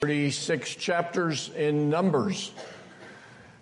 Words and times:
36 0.00 0.76
chapters 0.76 1.50
in 1.54 1.90
Numbers. 1.90 2.52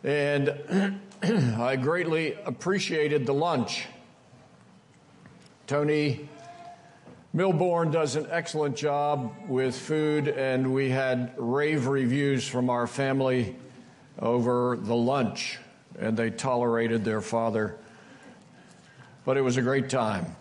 And 0.04 1.00
I 1.58 1.74
greatly 1.74 2.34
appreciated 2.44 3.26
the 3.26 3.34
lunch. 3.34 3.86
Tony 5.66 6.28
Milborn 7.34 7.90
does 7.90 8.14
an 8.14 8.28
excellent 8.30 8.76
job 8.76 9.34
with 9.48 9.76
food, 9.76 10.28
and 10.28 10.72
we 10.72 10.90
had 10.90 11.34
rave 11.36 11.88
reviews 11.88 12.46
from 12.46 12.70
our 12.70 12.86
family 12.86 13.56
over 14.20 14.78
the 14.80 14.94
lunch, 14.94 15.58
and 15.98 16.16
they 16.16 16.30
tolerated 16.30 17.04
their 17.04 17.20
father. 17.20 17.76
But 19.24 19.36
it 19.36 19.40
was 19.40 19.56
a 19.56 19.62
great 19.62 19.90
time, 19.90 20.36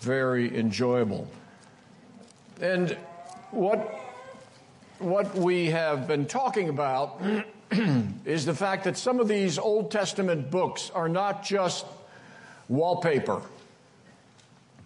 very 0.00 0.58
enjoyable. 0.58 1.28
And 2.58 2.96
what 3.50 4.01
what 5.02 5.34
we 5.34 5.66
have 5.66 6.06
been 6.06 6.26
talking 6.26 6.68
about 6.68 7.20
is 8.24 8.44
the 8.44 8.54
fact 8.54 8.84
that 8.84 8.96
some 8.96 9.20
of 9.20 9.28
these 9.28 9.58
Old 9.58 9.90
Testament 9.90 10.50
books 10.50 10.90
are 10.94 11.08
not 11.08 11.44
just 11.44 11.84
wallpaper. 12.68 13.42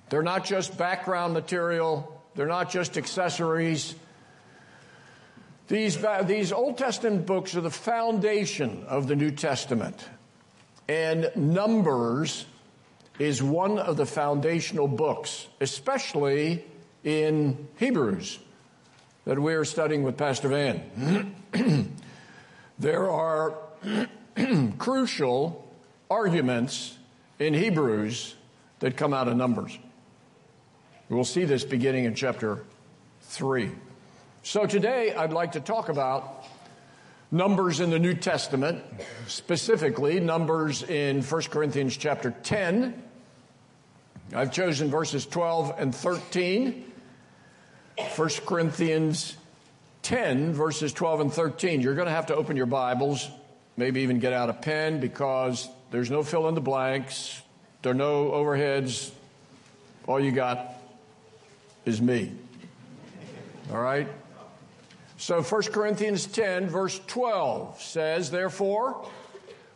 They're 0.09 0.23
not 0.23 0.45
just 0.45 0.79
background 0.79 1.35
material. 1.35 2.23
They're 2.35 2.47
not 2.47 2.71
just 2.71 2.97
accessories. 2.97 3.95
These, 5.69 6.03
uh, 6.03 6.23
these 6.23 6.53
Old 6.53 6.79
Testament 6.79 7.27
books 7.27 7.57
are 7.57 7.61
the 7.61 7.71
foundation 7.71 8.85
of 8.87 9.09
the 9.09 9.17
New 9.17 9.33
Testament. 9.33 10.07
And 10.89 11.31
Numbers 11.35 12.47
is 13.19 13.43
one 13.43 13.79
of 13.79 13.97
the 13.97 14.07
foundational 14.07 14.87
books, 14.87 15.49
especially 15.61 16.65
in 17.03 17.67
Hebrews 17.79 18.39
that 19.27 19.41
we 19.41 19.55
are 19.55 19.65
studying 19.65 20.05
with 20.05 20.17
Pastor 20.17 20.49
Van. 20.49 21.35
there 22.79 23.11
are 23.11 23.55
crucial 24.79 25.69
arguments 26.09 26.97
in 27.41 27.53
Hebrews 27.53 28.37
that 28.79 28.97
come 28.97 29.13
out 29.13 29.27
of 29.27 29.37
Numbers. 29.37 29.77
We'll 31.09 31.25
see 31.25 31.45
this 31.45 31.65
beginning 31.65 32.05
in 32.05 32.15
chapter 32.15 32.65
3. 33.23 33.73
So 34.45 34.65
today 34.65 35.13
I'd 35.13 35.33
like 35.33 35.53
to 35.53 35.61
talk 35.61 35.89
about 35.89 36.45
Numbers 37.33 37.81
in 37.81 37.91
the 37.91 37.99
New 37.99 38.15
Testament, 38.15 38.85
specifically 39.27 40.21
Numbers 40.21 40.85
in 40.85 41.23
1 41.23 41.43
Corinthians 41.51 41.97
chapter 41.97 42.31
10. 42.45 43.03
I've 44.37 44.53
chosen 44.53 44.89
verses 44.89 45.27
12 45.27 45.75
and 45.79 45.93
13 45.93 46.93
1 47.99 48.29
Corinthians 48.47 49.37
10, 50.03 50.53
verses 50.53 50.93
12 50.93 51.21
and 51.21 51.33
13. 51.33 51.81
You're 51.81 51.95
going 51.95 52.07
to 52.07 52.13
have 52.13 52.27
to 52.27 52.37
open 52.37 52.57
your 52.57 52.67
Bibles, 52.67 53.29
maybe 53.77 54.03
even 54.03 54.19
get 54.19 54.33
out 54.33 54.51
a 54.51 54.53
pen 54.53 55.01
because 55.01 55.69
there's 55.91 56.11
no 56.11 56.23
fill 56.23 56.49
in 56.49 56.55
the 56.55 56.61
blanks, 56.61 57.41
there 57.83 57.93
are 57.93 57.95
no 57.95 58.31
overheads. 58.31 59.11
All 60.07 60.21
you 60.21 60.31
got 60.31 60.75
is 61.85 62.01
me. 62.01 62.33
All 63.73 63.81
right? 63.81 64.09
So 65.17 65.43
1 65.43 65.63
Corinthians 65.73 66.27
10, 66.27 66.69
verse 66.69 67.01
12 67.07 67.81
says, 67.81 68.31
Therefore, 68.31 69.09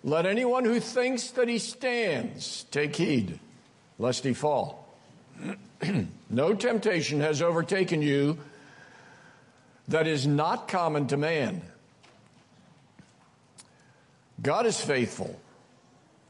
let 0.04 0.26
anyone 0.26 0.64
who 0.64 0.78
thinks 0.80 1.30
that 1.30 1.48
he 1.48 1.58
stands 1.58 2.64
take 2.70 2.96
heed, 2.96 3.40
lest 3.98 4.24
he 4.24 4.34
fall. 4.34 4.89
no 6.30 6.54
temptation 6.54 7.20
has 7.20 7.42
overtaken 7.42 8.02
you 8.02 8.38
that 9.88 10.06
is 10.06 10.26
not 10.26 10.68
common 10.68 11.06
to 11.08 11.16
man. 11.16 11.62
God 14.42 14.64
is 14.64 14.80
faithful, 14.80 15.38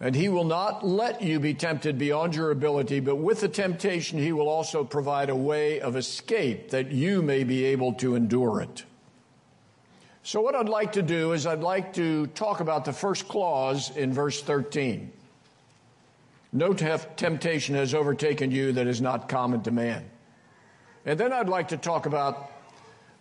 and 0.01 0.15
He 0.15 0.29
will 0.29 0.45
not 0.45 0.85
let 0.85 1.23
you 1.23 1.39
be 1.39 1.55
tempted 1.55 1.99
beyond 1.99 2.35
your 2.35 2.51
ability, 2.51 3.01
but 3.01 3.17
with 3.17 3.41
the 3.41 3.49
temptation, 3.49 4.19
He 4.19 4.33
will 4.33 4.49
also 4.49 4.83
provide 4.83 5.31
a 5.31 5.37
way 5.37 5.81
of 5.81 5.95
escape 5.95 6.71
that 6.71 6.91
you 6.91 7.23
may 7.23 7.45
be 7.45 7.65
able 7.67 7.93
to 7.95 8.17
endure 8.17 8.63
it. 8.63 8.85
So, 10.23 10.41
what 10.41 10.55
I'd 10.55 10.69
like 10.69 10.93
to 10.93 11.03
do 11.03 11.33
is, 11.33 11.47
I'd 11.47 11.61
like 11.61 11.95
to 11.95 12.27
talk 12.29 12.61
about 12.61 12.85
the 12.85 12.93
first 12.93 13.29
clause 13.29 13.95
in 13.97 14.13
verse 14.13 14.43
13. 14.43 15.13
No 16.53 16.75
temptation 16.75 17.77
has 17.77 17.95
overtaken 17.95 18.51
you 18.51 18.73
that 18.73 18.87
is 18.87 19.01
not 19.01 19.29
common 19.29 19.63
to 19.63 19.71
man. 19.71 20.11
And 21.07 21.19
then 21.19 21.33
I'd 21.33 21.49
like 21.49 21.69
to 21.69 21.77
talk 21.77 22.07
about 22.07 22.51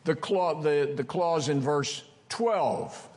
the, 0.04 0.16
clause, 0.16 0.64
the, 0.64 0.92
the 0.96 1.04
clause 1.04 1.48
in 1.48 1.62
verse 1.62 2.04
12, 2.30 3.08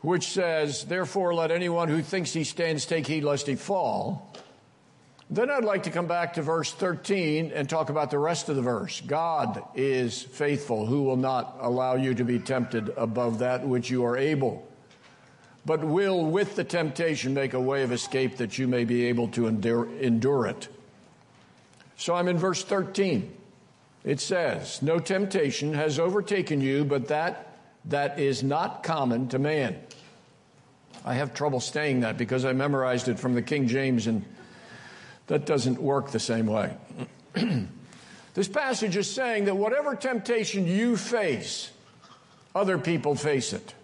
which 0.00 0.26
says, 0.26 0.84
Therefore, 0.84 1.32
let 1.32 1.50
anyone 1.52 1.88
who 1.88 2.02
thinks 2.02 2.32
he 2.32 2.44
stands 2.44 2.86
take 2.86 3.06
heed 3.06 3.22
lest 3.22 3.46
he 3.46 3.54
fall. 3.54 4.32
Then 5.30 5.50
I'd 5.50 5.64
like 5.64 5.84
to 5.84 5.90
come 5.90 6.06
back 6.06 6.34
to 6.34 6.42
verse 6.42 6.72
13 6.72 7.52
and 7.52 7.68
talk 7.68 7.88
about 7.88 8.10
the 8.10 8.18
rest 8.18 8.48
of 8.48 8.56
the 8.56 8.62
verse. 8.62 9.00
God 9.00 9.62
is 9.74 10.22
faithful, 10.22 10.86
who 10.86 11.02
will 11.02 11.16
not 11.16 11.56
allow 11.60 11.94
you 11.94 12.14
to 12.14 12.24
be 12.24 12.38
tempted 12.38 12.90
above 12.96 13.40
that 13.40 13.66
which 13.66 13.90
you 13.90 14.04
are 14.04 14.16
able 14.16 14.66
but 15.66 15.82
will, 15.82 16.24
with 16.24 16.54
the 16.54 16.62
temptation, 16.62 17.34
make 17.34 17.52
a 17.52 17.60
way 17.60 17.82
of 17.82 17.90
escape 17.90 18.36
that 18.36 18.56
you 18.56 18.68
may 18.68 18.84
be 18.84 19.06
able 19.06 19.26
to 19.28 19.48
endure, 19.48 19.88
endure 20.00 20.46
it. 20.46 20.68
So 21.96 22.14
I'm 22.14 22.28
in 22.28 22.38
verse 22.38 22.62
13. 22.62 23.34
It 24.04 24.20
says, 24.20 24.80
No 24.80 25.00
temptation 25.00 25.74
has 25.74 25.98
overtaken 25.98 26.60
you, 26.60 26.84
but 26.84 27.08
that 27.08 27.58
that 27.86 28.18
is 28.18 28.42
not 28.42 28.84
common 28.84 29.28
to 29.28 29.38
man. 29.38 29.76
I 31.04 31.14
have 31.14 31.34
trouble 31.34 31.60
saying 31.60 32.00
that 32.00 32.16
because 32.16 32.44
I 32.44 32.52
memorized 32.52 33.08
it 33.08 33.18
from 33.18 33.34
the 33.34 33.42
King 33.42 33.66
James, 33.66 34.06
and 34.06 34.24
that 35.26 35.46
doesn't 35.46 35.80
work 35.80 36.10
the 36.10 36.20
same 36.20 36.46
way. 36.46 36.76
this 38.34 38.48
passage 38.48 38.96
is 38.96 39.10
saying 39.10 39.44
that 39.46 39.56
whatever 39.56 39.94
temptation 39.96 40.66
you 40.66 40.96
face, 40.96 41.70
other 42.54 42.78
people 42.78 43.14
face 43.14 43.52
it. 43.52 43.74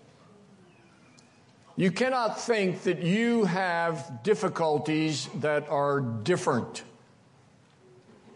You 1.82 1.90
cannot 1.90 2.40
think 2.40 2.84
that 2.84 3.02
you 3.02 3.44
have 3.44 4.22
difficulties 4.22 5.28
that 5.40 5.68
are 5.68 5.98
different. 5.98 6.84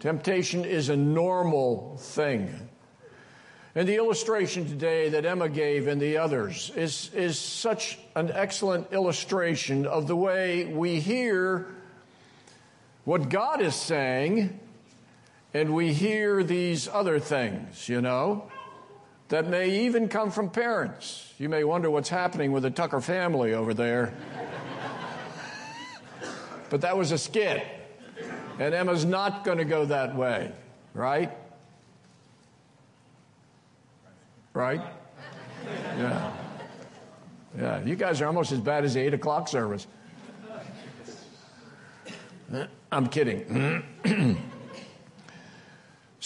Temptation 0.00 0.64
is 0.64 0.88
a 0.88 0.96
normal 0.96 1.96
thing. 1.96 2.52
And 3.76 3.88
the 3.88 3.94
illustration 3.94 4.66
today 4.66 5.10
that 5.10 5.24
Emma 5.24 5.48
gave 5.48 5.86
and 5.86 6.02
the 6.02 6.18
others 6.18 6.72
is, 6.74 7.14
is 7.14 7.38
such 7.38 8.00
an 8.16 8.32
excellent 8.32 8.92
illustration 8.92 9.86
of 9.86 10.08
the 10.08 10.16
way 10.16 10.64
we 10.64 10.98
hear 10.98 11.68
what 13.04 13.28
God 13.28 13.60
is 13.60 13.76
saying 13.76 14.58
and 15.54 15.72
we 15.72 15.92
hear 15.92 16.42
these 16.42 16.88
other 16.88 17.20
things, 17.20 17.88
you 17.88 18.00
know 18.00 18.50
that 19.28 19.48
may 19.48 19.68
even 19.86 20.08
come 20.08 20.30
from 20.30 20.50
parents. 20.50 21.32
You 21.38 21.48
may 21.48 21.64
wonder 21.64 21.90
what's 21.90 22.08
happening 22.08 22.52
with 22.52 22.62
the 22.62 22.70
Tucker 22.70 23.00
family 23.00 23.54
over 23.54 23.74
there. 23.74 24.14
but 26.70 26.82
that 26.82 26.96
was 26.96 27.12
a 27.12 27.18
skit. 27.18 27.64
And 28.58 28.74
Emma's 28.74 29.04
not 29.04 29.44
going 29.44 29.58
to 29.58 29.64
go 29.64 29.84
that 29.86 30.16
way, 30.16 30.52
right? 30.94 31.36
Right? 34.54 34.80
Yeah. 35.98 36.32
Yeah, 37.58 37.82
you 37.84 37.96
guys 37.96 38.20
are 38.20 38.26
almost 38.26 38.52
as 38.52 38.60
bad 38.60 38.84
as 38.84 38.94
the 38.94 39.00
8 39.00 39.14
o'clock 39.14 39.48
service. 39.48 39.86
I'm 42.92 43.08
kidding. 43.08 43.82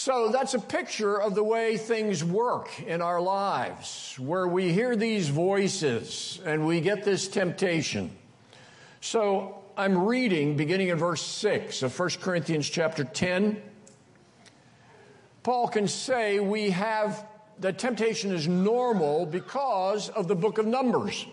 So 0.03 0.29
that's 0.29 0.55
a 0.55 0.59
picture 0.59 1.21
of 1.21 1.35
the 1.35 1.43
way 1.43 1.77
things 1.77 2.23
work 2.23 2.81
in 2.81 3.03
our 3.03 3.21
lives, 3.21 4.15
where 4.17 4.47
we 4.47 4.73
hear 4.73 4.95
these 4.95 5.29
voices 5.29 6.39
and 6.43 6.65
we 6.65 6.81
get 6.81 7.03
this 7.03 7.27
temptation. 7.27 8.09
So 8.99 9.63
I'm 9.77 10.05
reading 10.05 10.57
beginning 10.57 10.87
in 10.87 10.97
verse 10.97 11.21
6 11.21 11.83
of 11.83 11.99
1 11.99 12.09
Corinthians 12.19 12.67
chapter 12.67 13.03
10. 13.03 13.61
Paul 15.43 15.67
can 15.67 15.87
say 15.87 16.39
we 16.39 16.71
have 16.71 17.23
the 17.59 17.71
temptation 17.71 18.33
is 18.33 18.47
normal 18.47 19.27
because 19.27 20.09
of 20.09 20.27
the 20.27 20.35
book 20.35 20.57
of 20.57 20.65
Numbers 20.65 21.27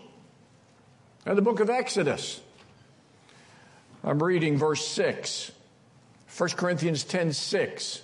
and 1.25 1.35
the 1.35 1.41
book 1.41 1.59
of 1.59 1.71
Exodus. 1.71 2.39
I'm 4.03 4.21
reading 4.21 4.59
verse 4.59 4.85
6. 4.85 5.53
1 6.37 6.49
Corinthians 6.51 7.03
10 7.03 7.33
6. 7.33 8.03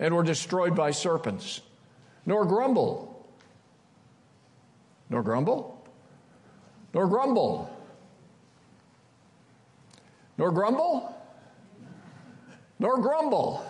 and 0.00 0.14
were 0.14 0.24
destroyed 0.24 0.74
by 0.74 0.90
serpents, 0.90 1.60
nor 2.24 2.46
grumble, 2.46 3.28
nor 5.10 5.22
grumble, 5.22 5.86
nor 6.94 7.06
grumble, 7.06 7.70
nor 10.38 10.50
grumble, 10.50 11.14
nor 12.78 12.98
grumble. 12.98 13.64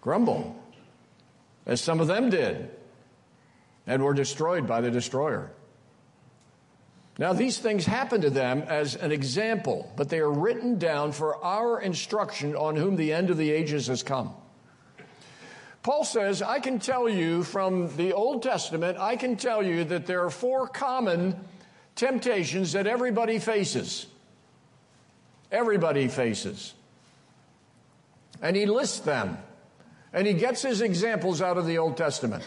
Grumble 0.00 0.56
as 1.66 1.80
some 1.80 2.00
of 2.00 2.06
them 2.06 2.30
did, 2.30 2.70
and 3.86 4.02
were 4.02 4.14
destroyed 4.14 4.66
by 4.66 4.80
the 4.80 4.90
destroyer. 4.90 5.52
Now, 7.18 7.32
these 7.32 7.58
things 7.58 7.84
happen 7.84 8.20
to 8.20 8.30
them 8.30 8.62
as 8.68 8.94
an 8.94 9.10
example, 9.10 9.92
but 9.96 10.08
they 10.08 10.20
are 10.20 10.30
written 10.30 10.78
down 10.78 11.10
for 11.10 11.44
our 11.44 11.80
instruction 11.80 12.54
on 12.54 12.76
whom 12.76 12.94
the 12.94 13.12
end 13.12 13.30
of 13.30 13.36
the 13.36 13.50
ages 13.50 13.88
has 13.88 14.04
come. 14.04 14.32
Paul 15.82 16.04
says, 16.04 16.42
I 16.42 16.60
can 16.60 16.78
tell 16.78 17.08
you 17.08 17.42
from 17.42 17.94
the 17.96 18.12
Old 18.12 18.44
Testament, 18.44 18.98
I 18.98 19.16
can 19.16 19.36
tell 19.36 19.64
you 19.64 19.82
that 19.84 20.06
there 20.06 20.24
are 20.24 20.30
four 20.30 20.68
common 20.68 21.34
temptations 21.96 22.72
that 22.72 22.86
everybody 22.86 23.40
faces. 23.40 24.06
Everybody 25.50 26.06
faces. 26.06 26.74
And 28.40 28.54
he 28.54 28.66
lists 28.66 29.00
them. 29.00 29.38
And 30.12 30.26
he 30.26 30.34
gets 30.34 30.62
his 30.62 30.82
examples 30.82 31.42
out 31.42 31.58
of 31.58 31.66
the 31.66 31.78
Old 31.78 31.96
Testament. 31.96 32.44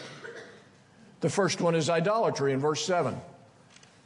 The 1.20 1.28
first 1.28 1.60
one 1.60 1.74
is 1.74 1.90
idolatry 1.90 2.52
in 2.52 2.58
verse 2.58 2.84
7. 2.86 3.20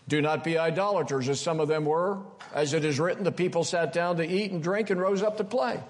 Do 0.08 0.22
not 0.22 0.44
be 0.44 0.56
idolaters 0.56 1.28
as 1.28 1.40
some 1.40 1.58
of 1.58 1.68
them 1.68 1.84
were. 1.84 2.18
As 2.54 2.74
it 2.74 2.84
is 2.84 3.00
written, 3.00 3.24
the 3.24 3.32
people 3.32 3.64
sat 3.64 3.92
down 3.92 4.18
to 4.18 4.26
eat 4.26 4.52
and 4.52 4.62
drink 4.62 4.90
and 4.90 5.00
rose 5.00 5.22
up 5.22 5.36
to 5.38 5.44
play. 5.44 5.80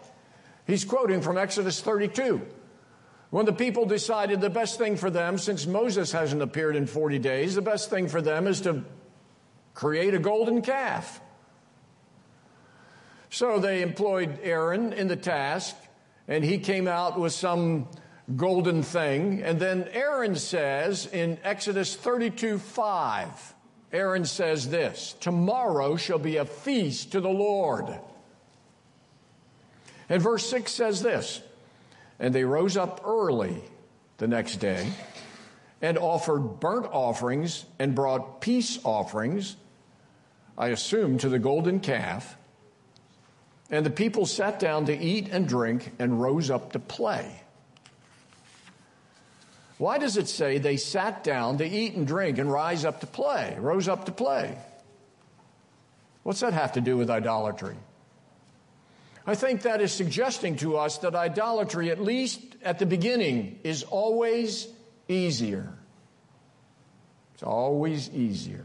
He's 0.66 0.84
quoting 0.84 1.20
from 1.20 1.36
Exodus 1.36 1.80
32. 1.80 2.40
When 3.30 3.44
the 3.44 3.52
people 3.52 3.84
decided 3.84 4.40
the 4.40 4.50
best 4.50 4.78
thing 4.78 4.96
for 4.96 5.10
them, 5.10 5.36
since 5.36 5.66
Moses 5.66 6.12
hasn't 6.12 6.42
appeared 6.42 6.76
in 6.76 6.86
40 6.86 7.18
days, 7.18 7.54
the 7.54 7.62
best 7.62 7.90
thing 7.90 8.08
for 8.08 8.22
them 8.22 8.46
is 8.46 8.62
to 8.62 8.84
create 9.74 10.14
a 10.14 10.18
golden 10.18 10.62
calf. 10.62 11.20
So 13.28 13.58
they 13.58 13.82
employed 13.82 14.38
Aaron 14.42 14.92
in 14.92 15.08
the 15.08 15.16
task 15.16 15.76
and 16.28 16.42
he 16.42 16.58
came 16.58 16.88
out 16.88 17.18
with 17.18 17.32
some 17.32 17.88
golden 18.34 18.82
thing. 18.82 19.42
And 19.42 19.60
then 19.60 19.88
Aaron 19.92 20.36
says 20.36 21.06
in 21.06 21.38
Exodus 21.44 21.94
32 21.94 22.58
5, 22.58 23.54
Aaron 23.96 24.26
says 24.26 24.68
this 24.68 25.14
Tomorrow 25.20 25.96
shall 25.96 26.18
be 26.18 26.36
a 26.36 26.44
feast 26.44 27.12
to 27.12 27.20
the 27.20 27.30
Lord. 27.30 27.98
And 30.10 30.22
verse 30.22 30.48
6 30.50 30.70
says 30.70 31.02
this 31.02 31.40
And 32.18 32.34
they 32.34 32.44
rose 32.44 32.76
up 32.76 33.00
early 33.06 33.64
the 34.18 34.28
next 34.28 34.56
day 34.56 34.86
and 35.80 35.96
offered 35.96 36.60
burnt 36.60 36.86
offerings 36.92 37.64
and 37.78 37.94
brought 37.94 38.42
peace 38.42 38.78
offerings, 38.84 39.56
I 40.58 40.68
assume, 40.68 41.16
to 41.18 41.30
the 41.30 41.38
golden 41.38 41.80
calf. 41.80 42.36
And 43.70 43.84
the 43.84 43.90
people 43.90 44.26
sat 44.26 44.60
down 44.60 44.86
to 44.86 44.96
eat 44.96 45.28
and 45.30 45.48
drink 45.48 45.92
and 45.98 46.20
rose 46.20 46.50
up 46.50 46.72
to 46.72 46.78
play. 46.78 47.42
Why 49.78 49.98
does 49.98 50.16
it 50.16 50.28
say 50.28 50.58
they 50.58 50.78
sat 50.78 51.22
down 51.22 51.58
to 51.58 51.66
eat 51.66 51.94
and 51.94 52.06
drink 52.06 52.38
and 52.38 52.50
rise 52.50 52.84
up 52.84 53.00
to 53.00 53.06
play, 53.06 53.56
rose 53.58 53.88
up 53.88 54.06
to 54.06 54.12
play? 54.12 54.56
What's 56.22 56.40
that 56.40 56.54
have 56.54 56.72
to 56.72 56.80
do 56.80 56.96
with 56.96 57.10
idolatry? 57.10 57.76
I 59.26 59.34
think 59.34 59.62
that 59.62 59.80
is 59.80 59.92
suggesting 59.92 60.56
to 60.56 60.76
us 60.76 60.98
that 60.98 61.14
idolatry, 61.14 61.90
at 61.90 62.00
least 62.00 62.40
at 62.62 62.78
the 62.78 62.86
beginning, 62.86 63.58
is 63.64 63.82
always 63.82 64.68
easier. 65.08 65.72
It's 67.34 67.42
always 67.42 68.08
easier. 68.10 68.64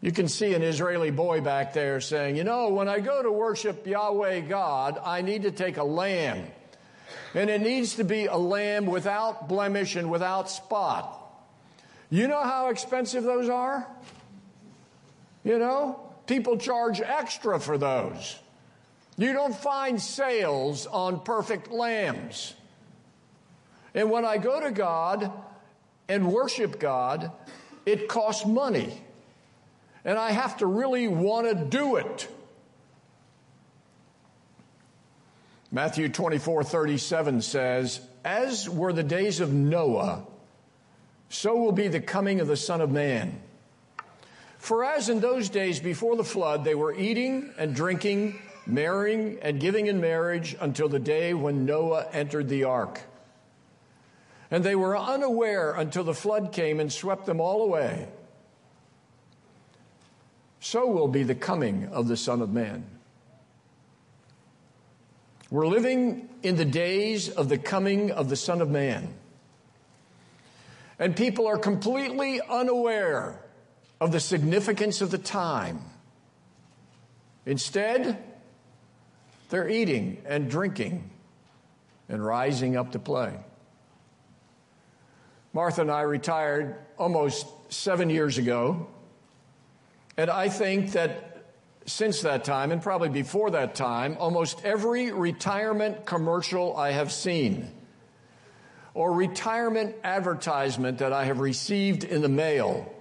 You 0.00 0.12
can 0.12 0.28
see 0.28 0.54
an 0.54 0.62
Israeli 0.62 1.10
boy 1.10 1.40
back 1.40 1.72
there 1.72 2.00
saying, 2.00 2.36
You 2.36 2.44
know, 2.44 2.68
when 2.68 2.88
I 2.88 3.00
go 3.00 3.22
to 3.22 3.32
worship 3.32 3.86
Yahweh 3.86 4.40
God, 4.40 5.00
I 5.04 5.22
need 5.22 5.42
to 5.42 5.50
take 5.50 5.78
a 5.78 5.84
lamb. 5.84 6.46
And 7.34 7.50
it 7.50 7.60
needs 7.60 7.96
to 7.96 8.04
be 8.04 8.26
a 8.26 8.36
lamb 8.36 8.86
without 8.86 9.48
blemish 9.48 9.96
and 9.96 10.10
without 10.10 10.50
spot. 10.50 11.14
You 12.10 12.28
know 12.28 12.42
how 12.42 12.70
expensive 12.70 13.24
those 13.24 13.48
are? 13.48 13.86
You 15.44 15.58
know, 15.58 16.00
people 16.26 16.56
charge 16.56 17.00
extra 17.00 17.60
for 17.60 17.78
those. 17.78 18.38
You 19.16 19.32
don't 19.32 19.54
find 19.54 20.00
sales 20.00 20.86
on 20.86 21.20
perfect 21.20 21.70
lambs. 21.70 22.54
And 23.94 24.10
when 24.10 24.24
I 24.24 24.38
go 24.38 24.60
to 24.60 24.70
God 24.70 25.32
and 26.08 26.32
worship 26.32 26.78
God, 26.78 27.32
it 27.84 28.08
costs 28.08 28.46
money 28.46 29.02
and 30.04 30.16
I 30.18 30.30
have 30.30 30.56
to 30.58 30.66
really 30.66 31.08
want 31.08 31.48
to 31.48 31.54
do 31.54 31.96
it. 31.96 32.28
Matthew 35.70 36.08
24 36.08 36.64
37 36.64 37.42
says, 37.42 38.00
As 38.24 38.68
were 38.68 38.92
the 38.92 39.02
days 39.02 39.40
of 39.40 39.52
Noah, 39.52 40.24
so 41.28 41.56
will 41.56 41.72
be 41.72 41.88
the 41.88 42.00
coming 42.00 42.40
of 42.40 42.46
the 42.46 42.56
Son 42.56 42.80
of 42.80 42.90
Man. 42.90 43.40
For 44.58 44.84
as 44.84 45.08
in 45.08 45.20
those 45.20 45.48
days 45.48 45.78
before 45.78 46.16
the 46.16 46.24
flood, 46.24 46.64
they 46.64 46.74
were 46.74 46.94
eating 46.94 47.52
and 47.58 47.74
drinking, 47.74 48.40
marrying 48.66 49.38
and 49.42 49.60
giving 49.60 49.86
in 49.86 50.00
marriage 50.00 50.56
until 50.60 50.88
the 50.88 50.98
day 50.98 51.34
when 51.34 51.64
Noah 51.64 52.06
entered 52.12 52.48
the 52.48 52.64
ark. 52.64 53.00
And 54.50 54.64
they 54.64 54.74
were 54.74 54.98
unaware 54.98 55.72
until 55.72 56.04
the 56.04 56.14
flood 56.14 56.52
came 56.52 56.80
and 56.80 56.92
swept 56.92 57.26
them 57.26 57.40
all 57.40 57.62
away 57.62 58.08
so 60.60 60.86
will 60.86 61.08
be 61.08 61.22
the 61.22 61.34
coming 61.34 61.86
of 61.86 62.08
the 62.08 62.16
Son 62.16 62.42
of 62.42 62.50
Man. 62.50 62.84
We're 65.50 65.66
living 65.66 66.28
in 66.42 66.56
the 66.56 66.64
days 66.64 67.28
of 67.28 67.48
the 67.48 67.58
coming 67.58 68.10
of 68.10 68.28
the 68.28 68.36
Son 68.36 68.60
of 68.60 68.68
Man. 68.68 69.14
And 70.98 71.16
people 71.16 71.46
are 71.46 71.56
completely 71.56 72.40
unaware 72.40 73.40
of 74.00 74.12
the 74.12 74.20
significance 74.20 75.00
of 75.00 75.10
the 75.10 75.18
time. 75.18 75.80
Instead, 77.46 78.22
they're 79.48 79.68
eating 79.68 80.22
and 80.26 80.50
drinking 80.50 81.10
and 82.08 82.24
rising 82.24 82.76
up 82.76 82.92
to 82.92 82.98
play. 82.98 83.34
Martha 85.52 85.80
and 85.80 85.90
I 85.90 86.02
retired 86.02 86.76
almost 86.98 87.46
seven 87.70 88.10
years 88.10 88.38
ago 88.38 88.86
and 90.18 90.30
I 90.30 90.48
think 90.48 90.92
that 90.92 91.27
since 91.88 92.22
that 92.22 92.44
time, 92.44 92.70
and 92.70 92.82
probably 92.82 93.08
before 93.08 93.50
that 93.52 93.74
time, 93.74 94.16
almost 94.20 94.64
every 94.64 95.10
retirement 95.10 96.04
commercial 96.04 96.76
I 96.76 96.92
have 96.92 97.10
seen 97.10 97.72
or 98.94 99.12
retirement 99.12 99.94
advertisement 100.04 100.98
that 100.98 101.12
I 101.12 101.24
have 101.24 101.40
received 101.40 102.04
in 102.04 102.20
the 102.20 102.28
mail 102.28 102.92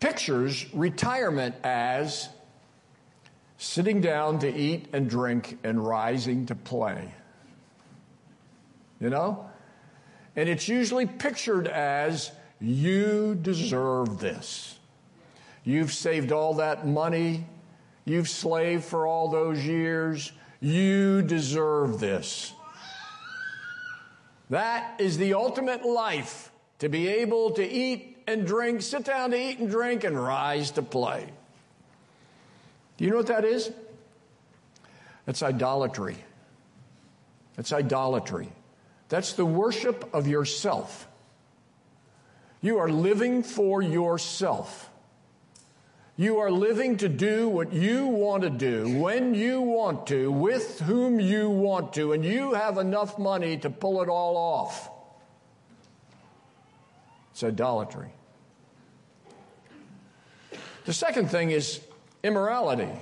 pictures 0.00 0.66
retirement 0.72 1.54
as 1.62 2.28
sitting 3.58 4.00
down 4.00 4.38
to 4.38 4.52
eat 4.52 4.86
and 4.94 5.08
drink 5.08 5.58
and 5.62 5.84
rising 5.86 6.46
to 6.46 6.54
play. 6.54 7.12
You 8.98 9.10
know? 9.10 9.50
And 10.34 10.48
it's 10.48 10.68
usually 10.68 11.06
pictured 11.06 11.68
as 11.68 12.32
you 12.60 13.34
deserve 13.34 14.18
this. 14.18 14.69
You've 15.64 15.92
saved 15.92 16.32
all 16.32 16.54
that 16.54 16.86
money. 16.86 17.46
You've 18.04 18.28
slaved 18.28 18.84
for 18.84 19.06
all 19.06 19.28
those 19.28 19.64
years. 19.64 20.32
You 20.60 21.22
deserve 21.22 22.00
this. 22.00 22.52
That 24.50 25.00
is 25.00 25.16
the 25.16 25.34
ultimate 25.34 25.84
life 25.84 26.50
to 26.80 26.88
be 26.88 27.08
able 27.08 27.52
to 27.52 27.66
eat 27.66 28.18
and 28.26 28.46
drink, 28.46 28.82
sit 28.82 29.04
down 29.04 29.30
to 29.30 29.40
eat 29.40 29.58
and 29.58 29.70
drink, 29.70 30.04
and 30.04 30.18
rise 30.18 30.70
to 30.72 30.82
play. 30.82 31.26
Do 32.96 33.04
you 33.04 33.10
know 33.10 33.18
what 33.18 33.28
that 33.28 33.44
is? 33.44 33.70
That's 35.26 35.42
idolatry. 35.42 36.16
That's 37.56 37.72
idolatry. 37.72 38.50
That's 39.08 39.34
the 39.34 39.46
worship 39.46 40.08
of 40.12 40.26
yourself. 40.26 41.06
You 42.60 42.78
are 42.78 42.90
living 42.90 43.42
for 43.42 43.82
yourself. 43.82 44.90
You 46.20 46.40
are 46.40 46.50
living 46.50 46.98
to 46.98 47.08
do 47.08 47.48
what 47.48 47.72
you 47.72 48.04
want 48.04 48.42
to 48.42 48.50
do, 48.50 48.98
when 48.98 49.34
you 49.34 49.62
want 49.62 50.06
to, 50.08 50.30
with 50.30 50.78
whom 50.80 51.18
you 51.18 51.48
want 51.48 51.94
to, 51.94 52.12
and 52.12 52.22
you 52.22 52.52
have 52.52 52.76
enough 52.76 53.18
money 53.18 53.56
to 53.56 53.70
pull 53.70 54.02
it 54.02 54.08
all 54.10 54.36
off. 54.36 54.90
It's 57.30 57.42
idolatry. 57.42 58.10
The 60.84 60.92
second 60.92 61.30
thing 61.30 61.52
is 61.52 61.80
immorality. 62.22 62.92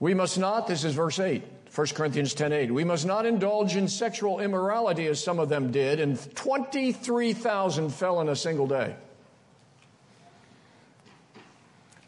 We 0.00 0.14
must 0.14 0.38
not, 0.38 0.66
this 0.66 0.82
is 0.82 0.94
verse 0.94 1.20
8, 1.20 1.42
1 1.74 1.86
Corinthians 1.88 2.32
10 2.32 2.54
8, 2.54 2.70
we 2.72 2.84
must 2.84 3.04
not 3.04 3.26
indulge 3.26 3.76
in 3.76 3.86
sexual 3.86 4.40
immorality 4.40 5.08
as 5.08 5.22
some 5.22 5.38
of 5.38 5.50
them 5.50 5.72
did, 5.72 6.00
and 6.00 6.18
23,000 6.36 7.90
fell 7.90 8.22
in 8.22 8.30
a 8.30 8.36
single 8.36 8.66
day. 8.66 8.96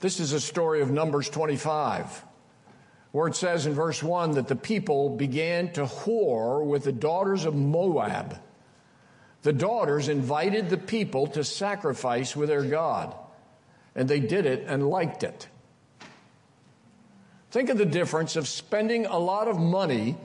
This 0.01 0.21
is 0.21 0.33
a 0.33 0.41
story 0.41 0.81
of 0.81 0.93
Numbers 0.93 1.29
25, 1.29 2.25
where 3.11 3.27
it 3.27 3.35
says 3.35 3.67
in 3.67 3.75
verse 3.75 4.01
1 4.01 4.33
that 4.33 4.47
the 4.47 4.55
people 4.55 5.11
began 5.11 5.73
to 5.73 5.87
whore 5.87 6.65
with 6.65 6.85
the 6.85 6.93
daughters 6.93 7.45
of 7.45 7.57
Moab. 7.57 8.39
The 9.43 9.53
daughters 9.53 10.09
invited 10.09 10.71
the 10.71 10.79
people 10.79 11.27
to 11.29 11.43
sacrifice 11.43 12.37
with 12.37 12.49
their 12.49 12.63
God, 12.63 13.13
and 13.97 14.09
they 14.09 14.21
did 14.21 14.47
it 14.47 14.65
and 14.69 14.89
liked 14.89 15.25
it. 15.25 15.49
Think 17.51 17.69
of 17.69 17.79
the 17.79 17.85
difference 17.85 18.37
of 18.37 18.47
spending 18.47 19.05
a 19.07 19.19
lot 19.19 19.49
of 19.49 19.59
money 19.59 20.17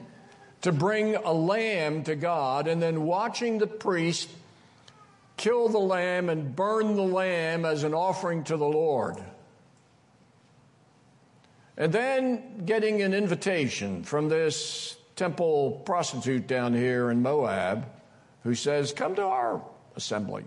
to 0.62 0.72
bring 0.72 1.15
a 1.15 1.34
lamb 1.34 2.03
to 2.03 2.15
God 2.15 2.68
and 2.68 2.80
then 2.80 3.03
watching 3.03 3.58
the 3.58 3.68
priest 3.68 4.30
kill 5.36 5.68
the 5.68 5.80
lamb 5.80 6.30
and 6.30 6.56
burn 6.56 6.96
the 6.96 7.01
lamb 7.01 7.65
as 7.65 7.84
an 7.84 7.96
offering 7.96 8.44
to 8.44 8.56
the 8.56 8.68
Lord. 8.68 9.18
And 11.77 11.92
then 11.92 12.65
getting 12.65 13.01
an 13.01 13.13
invitation 13.13 14.03
from 14.03 14.30
this 14.30 14.96
temple 15.15 15.82
prostitute 15.86 16.48
down 16.48 16.74
here 16.74 17.10
in 17.10 17.22
Moab 17.22 17.88
who 18.44 18.53
says, 18.56 18.92
Come 18.92 19.15
to 19.15 19.24
our 19.24 19.62
assembly. 19.96 20.44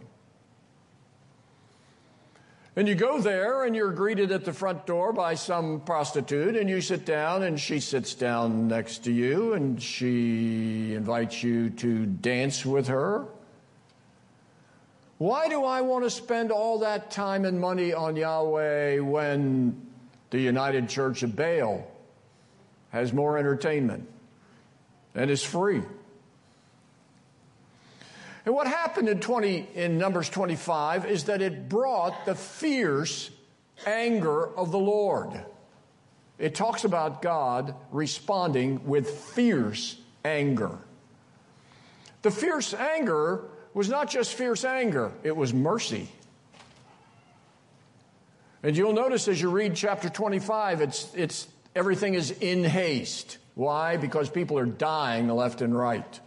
And 2.78 2.86
you 2.86 2.94
go 2.94 3.20
there 3.22 3.64
and 3.64 3.74
you're 3.74 3.90
greeted 3.90 4.30
at 4.32 4.44
the 4.44 4.52
front 4.52 4.84
door 4.84 5.10
by 5.10 5.34
some 5.34 5.80
prostitute 5.80 6.56
and 6.56 6.68
you 6.68 6.82
sit 6.82 7.06
down 7.06 7.42
and 7.42 7.58
she 7.58 7.80
sits 7.80 8.12
down 8.12 8.68
next 8.68 9.04
to 9.04 9.12
you 9.12 9.54
and 9.54 9.82
she 9.82 10.92
invites 10.92 11.42
you 11.42 11.70
to 11.70 12.04
dance 12.04 12.66
with 12.66 12.88
her. 12.88 13.24
Why 15.16 15.48
do 15.48 15.64
I 15.64 15.80
want 15.80 16.04
to 16.04 16.10
spend 16.10 16.52
all 16.52 16.80
that 16.80 17.10
time 17.10 17.46
and 17.46 17.58
money 17.58 17.94
on 17.94 18.14
Yahweh 18.14 18.98
when 18.98 19.85
the 20.30 20.40
United 20.40 20.88
Church 20.88 21.22
of 21.22 21.36
Baal 21.36 21.86
has 22.90 23.12
more 23.12 23.38
entertainment 23.38 24.08
and 25.14 25.30
is 25.30 25.42
free. 25.42 25.82
And 28.44 28.54
what 28.54 28.68
happened 28.68 29.08
in 29.08 29.18
20 29.18 29.68
in 29.74 29.98
Numbers 29.98 30.28
25 30.28 31.06
is 31.06 31.24
that 31.24 31.42
it 31.42 31.68
brought 31.68 32.26
the 32.26 32.34
fierce 32.34 33.30
anger 33.84 34.46
of 34.56 34.70
the 34.70 34.78
Lord. 34.78 35.44
It 36.38 36.54
talks 36.54 36.84
about 36.84 37.22
God 37.22 37.74
responding 37.90 38.86
with 38.86 39.10
fierce 39.10 39.96
anger. 40.24 40.78
The 42.22 42.30
fierce 42.30 42.72
anger 42.74 43.44
was 43.74 43.88
not 43.88 44.08
just 44.08 44.34
fierce 44.34 44.64
anger, 44.64 45.12
it 45.22 45.36
was 45.36 45.52
mercy. 45.52 46.08
And 48.66 48.76
you'll 48.76 48.94
notice 48.94 49.28
as 49.28 49.40
you 49.40 49.48
read 49.48 49.76
chapter 49.76 50.08
25, 50.08 50.80
it's, 50.80 51.14
it's, 51.14 51.46
everything 51.76 52.14
is 52.14 52.32
in 52.32 52.64
haste. 52.64 53.38
Why? 53.54 53.96
Because 53.96 54.28
people 54.28 54.58
are 54.58 54.66
dying 54.66 55.28
left 55.28 55.60
and 55.60 55.78
right. 55.78 56.18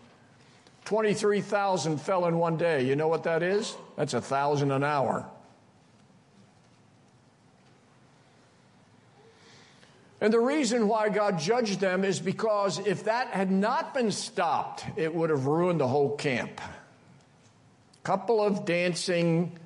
23,000 0.86 2.00
fell 2.00 2.28
in 2.28 2.38
one 2.38 2.56
day. 2.56 2.86
You 2.86 2.96
know 2.96 3.10
what 3.10 3.24
that 3.24 3.44
is? 3.44 3.76
That's 3.98 4.14
a 4.14 4.22
thousand 4.22 4.72
an 4.72 4.86
hour. 4.86 5.30
And 10.22 10.32
the 10.32 10.40
reason 10.40 10.88
why 10.88 11.10
God 11.10 11.40
judged 11.40 11.82
them 11.82 12.06
is 12.06 12.22
because 12.22 12.80
if 12.88 13.04
that 13.04 13.28
had 13.28 13.52
not 13.52 13.94
been 13.94 14.14
stopped, 14.14 14.86
it 14.96 15.14
would 15.14 15.30
have 15.30 15.46
ruined 15.46 15.82
the 15.82 15.90
whole 15.90 16.16
camp. 16.16 16.62
A 16.62 18.04
Couple 18.04 18.42
of 18.42 18.64
dancing 18.64 19.60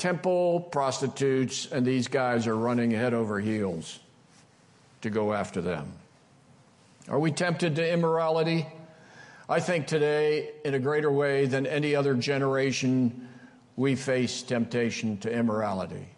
temple 0.00 0.60
prostitutes, 0.60 1.70
and 1.70 1.84
these 1.84 2.08
guys 2.08 2.46
are 2.46 2.56
running 2.56 2.90
head 2.90 3.12
over 3.12 3.38
heels 3.38 4.00
to 5.02 5.10
go 5.10 5.34
after 5.34 5.60
them. 5.60 5.92
Are 7.08 7.18
we 7.18 7.30
tempted 7.30 7.76
to 7.76 7.92
immorality? 7.92 8.66
I 9.46 9.60
think 9.60 9.86
today, 9.86 10.52
in 10.64 10.72
a 10.72 10.78
greater 10.78 11.12
way 11.12 11.44
than 11.44 11.66
any 11.66 11.94
other 11.94 12.14
generation, 12.14 13.28
we 13.76 13.94
face 13.94 14.42
temptation 14.42 15.18
to 15.18 15.30
immorality. 15.30 16.08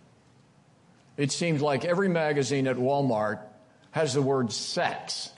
It 1.16 1.32
seems 1.32 1.60
like 1.60 1.84
every 1.84 2.08
magazine 2.08 2.68
at 2.68 2.76
Walmart 2.76 3.40
has 3.90 4.14
the 4.14 4.22
word 4.22 4.52
sex 4.52 5.30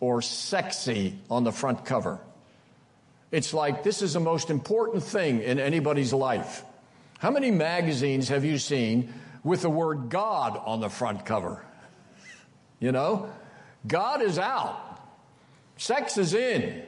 or 0.00 0.20
sexy 0.20 1.16
on 1.30 1.44
the 1.44 1.52
front 1.52 1.84
cover. 1.84 2.18
It's 3.30 3.54
like 3.54 3.84
this 3.84 4.02
is 4.02 4.14
the 4.14 4.20
most 4.20 4.50
important 4.50 5.04
thing 5.04 5.42
in 5.42 5.60
anybody's 5.60 6.12
life. 6.12 6.64
How 7.18 7.30
many 7.30 7.50
magazines 7.50 8.28
have 8.28 8.44
you 8.44 8.58
seen 8.58 9.12
with 9.42 9.62
the 9.62 9.70
word 9.70 10.08
God 10.08 10.56
on 10.64 10.80
the 10.80 10.88
front 10.88 11.26
cover? 11.26 11.64
You 12.78 12.92
know, 12.92 13.30
God 13.86 14.22
is 14.22 14.38
out, 14.38 15.00
sex 15.76 16.16
is 16.16 16.32
in. 16.32 16.82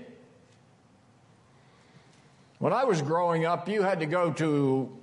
When 2.58 2.72
I 2.72 2.84
was 2.84 3.02
growing 3.02 3.44
up, 3.44 3.68
you 3.68 3.82
had 3.82 4.00
to 4.00 4.06
go 4.06 4.32
to 4.34 4.96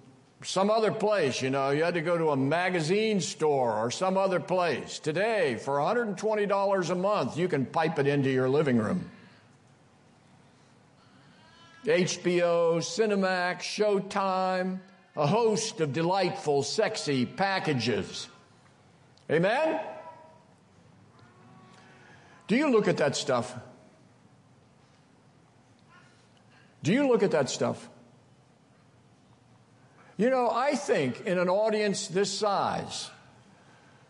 some 0.44 0.70
other 0.70 0.92
place, 0.92 1.42
you 1.42 1.50
know, 1.50 1.72
you 1.72 1.84
had 1.84 1.96
to 1.96 2.02
go 2.02 2.18
to 2.18 2.30
a 2.30 2.38
magazine 2.38 3.20
store 3.20 3.74
or 3.74 3.90
some 3.90 4.18
other 4.18 4.40
place. 4.40 5.00
Today, 5.00 5.56
for 5.56 5.78
$120 5.78 6.90
a 6.90 6.96
month, 6.96 7.38
you 7.38 7.48
can 7.48 7.66
pipe 7.66 7.98
it 7.98 8.06
into 8.06 8.30
your 8.30 8.48
living 8.48 8.78
room. 8.78 9.10
HBO, 11.86 12.78
Cinemax, 12.78 13.62
Showtime, 13.62 14.80
a 15.18 15.26
host 15.26 15.82
of 15.82 15.94
delightful, 15.94 16.62
sexy 16.62 17.26
packages. 17.26 18.30
Amen? 19.32 19.82
Do 22.48 22.56
you 22.56 22.70
look 22.70 22.88
at 22.88 22.98
that 22.98 23.16
stuff? 23.16 23.56
Do 26.84 26.94
you 26.94 27.08
look 27.08 27.24
at 27.24 27.32
that 27.32 27.50
stuff? 27.50 27.90
You 30.18 30.30
know, 30.30 30.50
I 30.52 30.76
think 30.76 31.22
in 31.22 31.40
an 31.40 31.50
audience 31.50 32.08
this 32.08 32.32
size, 32.32 33.10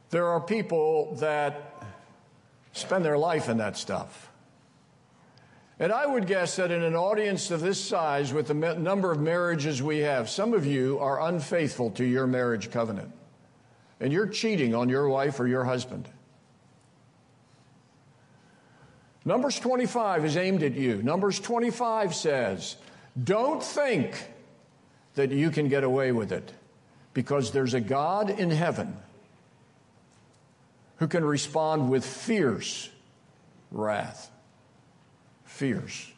there 0.10 0.28
are 0.28 0.42
people 0.42 1.16
that 1.16 1.84
spend 2.74 3.04
their 3.04 3.18
life 3.18 3.48
in 3.50 3.58
that 3.58 3.78
stuff. 3.78 4.27
And 5.80 5.92
I 5.92 6.06
would 6.06 6.26
guess 6.26 6.56
that 6.56 6.72
in 6.72 6.82
an 6.82 6.96
audience 6.96 7.52
of 7.52 7.62
this 7.62 7.84
size, 7.84 8.34
with 8.34 8.48
the 8.48 8.56
number 8.56 9.12
of 9.12 9.20
marriages 9.20 9.82
we 9.82 10.00
have, 10.00 10.28
some 10.28 10.54
of 10.54 10.66
you 10.66 10.98
are 11.00 11.28
unfaithful 11.28 11.92
to 11.92 12.04
your 12.04 12.26
marriage 12.26 12.72
covenant. 12.72 13.12
And 14.00 14.12
you're 14.12 14.28
cheating 14.28 14.74
on 14.74 14.90
your 14.90 15.08
wife 15.08 15.40
or 15.40 15.48
your 15.48 15.66
husband. 15.66 16.10
Numbers 19.24 19.60
25 19.60 20.26
is 20.26 20.38
aimed 20.38 20.64
at 20.64 20.74
you. 20.74 21.04
Numbers 21.04 21.40
25 21.40 22.16
says, 22.16 22.78
Don't 23.22 23.62
think 23.62 24.32
that 25.14 25.32
you 25.32 25.52
can 25.52 25.68
get 25.68 25.84
away 25.84 26.12
with 26.12 26.32
it 26.32 26.52
because 27.14 27.52
there's 27.52 27.74
a 27.74 27.82
God 27.82 28.30
in 28.30 28.50
heaven 28.50 28.96
who 30.98 31.08
can 31.08 31.24
respond 31.24 31.90
with 31.90 32.06
fierce 32.06 32.90
wrath 33.72 34.32
fears. 35.58 36.12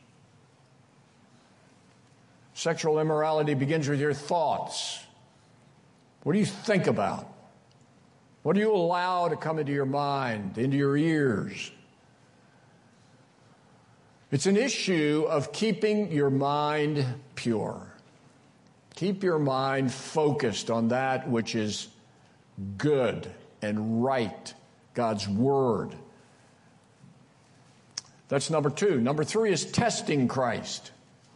Sexual 2.53 2.99
immorality 2.99 3.53
begins 3.53 3.87
with 3.87 4.01
your 4.01 4.13
thoughts. 4.13 4.99
What 6.23 6.33
do 6.33 6.39
you 6.39 6.45
think 6.45 6.87
about? 6.87 7.25
What 8.43 8.53
do 8.53 8.59
you 8.59 8.73
allow 8.73 9.29
to 9.29 9.37
come 9.37 9.59
into 9.59 9.71
your 9.71 9.85
mind, 9.85 10.57
into 10.57 10.75
your 10.75 10.97
ears? 10.97 11.71
It's 14.31 14.45
an 14.45 14.57
issue 14.57 15.25
of 15.29 15.53
keeping 15.53 16.11
your 16.11 16.29
mind 16.29 17.05
pure. 17.35 17.87
Keep 18.95 19.23
your 19.23 19.39
mind 19.39 19.93
focused 19.93 20.69
on 20.69 20.89
that 20.89 21.29
which 21.29 21.55
is 21.55 21.87
good 22.77 23.31
and 23.61 24.03
right, 24.03 24.53
God's 24.93 25.27
Word. 25.29 25.95
That's 28.29 28.49
number 28.49 28.69
two. 28.69 29.01
Number 29.01 29.23
three 29.23 29.51
is 29.51 29.65
testing 29.65 30.27
Christ. 30.27 30.91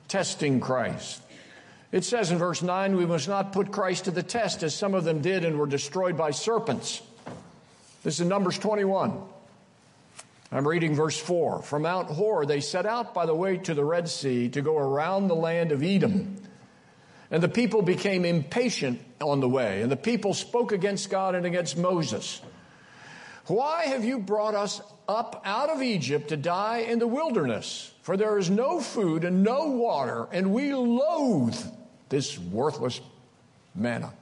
Testing 0.08 0.60
Christ. 0.60 1.22
It 1.92 2.04
says 2.04 2.32
in 2.32 2.38
verse 2.38 2.62
9, 2.62 2.96
we 2.96 3.06
must 3.06 3.28
not 3.28 3.52
put 3.52 3.72
Christ 3.72 4.06
to 4.06 4.12
the 4.12 4.24
test 4.24 4.64
as 4.64 4.74
some 4.74 4.94
of 4.96 5.04
them 5.04 5.22
did 5.22 5.46
and 5.46 5.60
were 5.60 5.68
destroyed 5.68 6.18
by 6.18 6.32
serpents. 6.32 7.02
This 8.04 8.20
is 8.20 8.26
Numbers 8.26 8.58
21. 8.58 9.22
I'm 10.52 10.68
reading 10.68 10.94
verse 10.96 11.20
4. 11.20 11.64
From 11.64 11.84
Mount 11.84 12.10
Hor, 12.10 12.46
they 12.46 12.62
set 12.62 12.86
out 12.86 13.14
by 13.14 13.26
the 13.26 13.34
way 13.34 13.58
to 13.58 13.74
the 13.74 13.84
Red 13.84 14.08
Sea 14.08 14.50
to 14.50 14.62
go 14.62 14.78
around 14.78 15.28
the 15.28 15.36
land 15.36 15.72
of 15.72 15.82
Edom. 15.82 16.38
And 17.32 17.42
the 17.42 17.50
people 17.50 17.82
became 17.82 18.26
impatient 18.26 19.02
on 19.20 19.40
the 19.40 19.50
way, 19.50 19.82
and 19.82 19.92
the 19.92 19.98
people 19.98 20.36
spoke 20.36 20.72
against 20.72 21.10
God 21.10 21.34
and 21.34 21.46
against 21.46 21.76
Moses. 21.76 22.40
Why 23.48 23.86
have 23.86 24.06
you 24.06 24.20
brought 24.20 24.54
us 24.54 24.82
up 25.08 25.42
out 25.46 25.70
of 25.70 25.82
Egypt 25.82 26.30
to 26.30 26.38
die 26.38 26.80
in 26.80 27.00
the 27.00 27.08
wilderness? 27.08 27.92
For 28.02 28.18
there 28.18 28.38
is 28.38 28.50
no 28.50 28.80
food 28.80 29.24
and 29.24 29.44
no 29.44 29.68
water, 29.68 30.28
and 30.32 30.54
we 30.54 30.74
loathe 30.74 31.58
this 32.10 32.38
worthless 32.38 33.00
manna. 33.74 34.14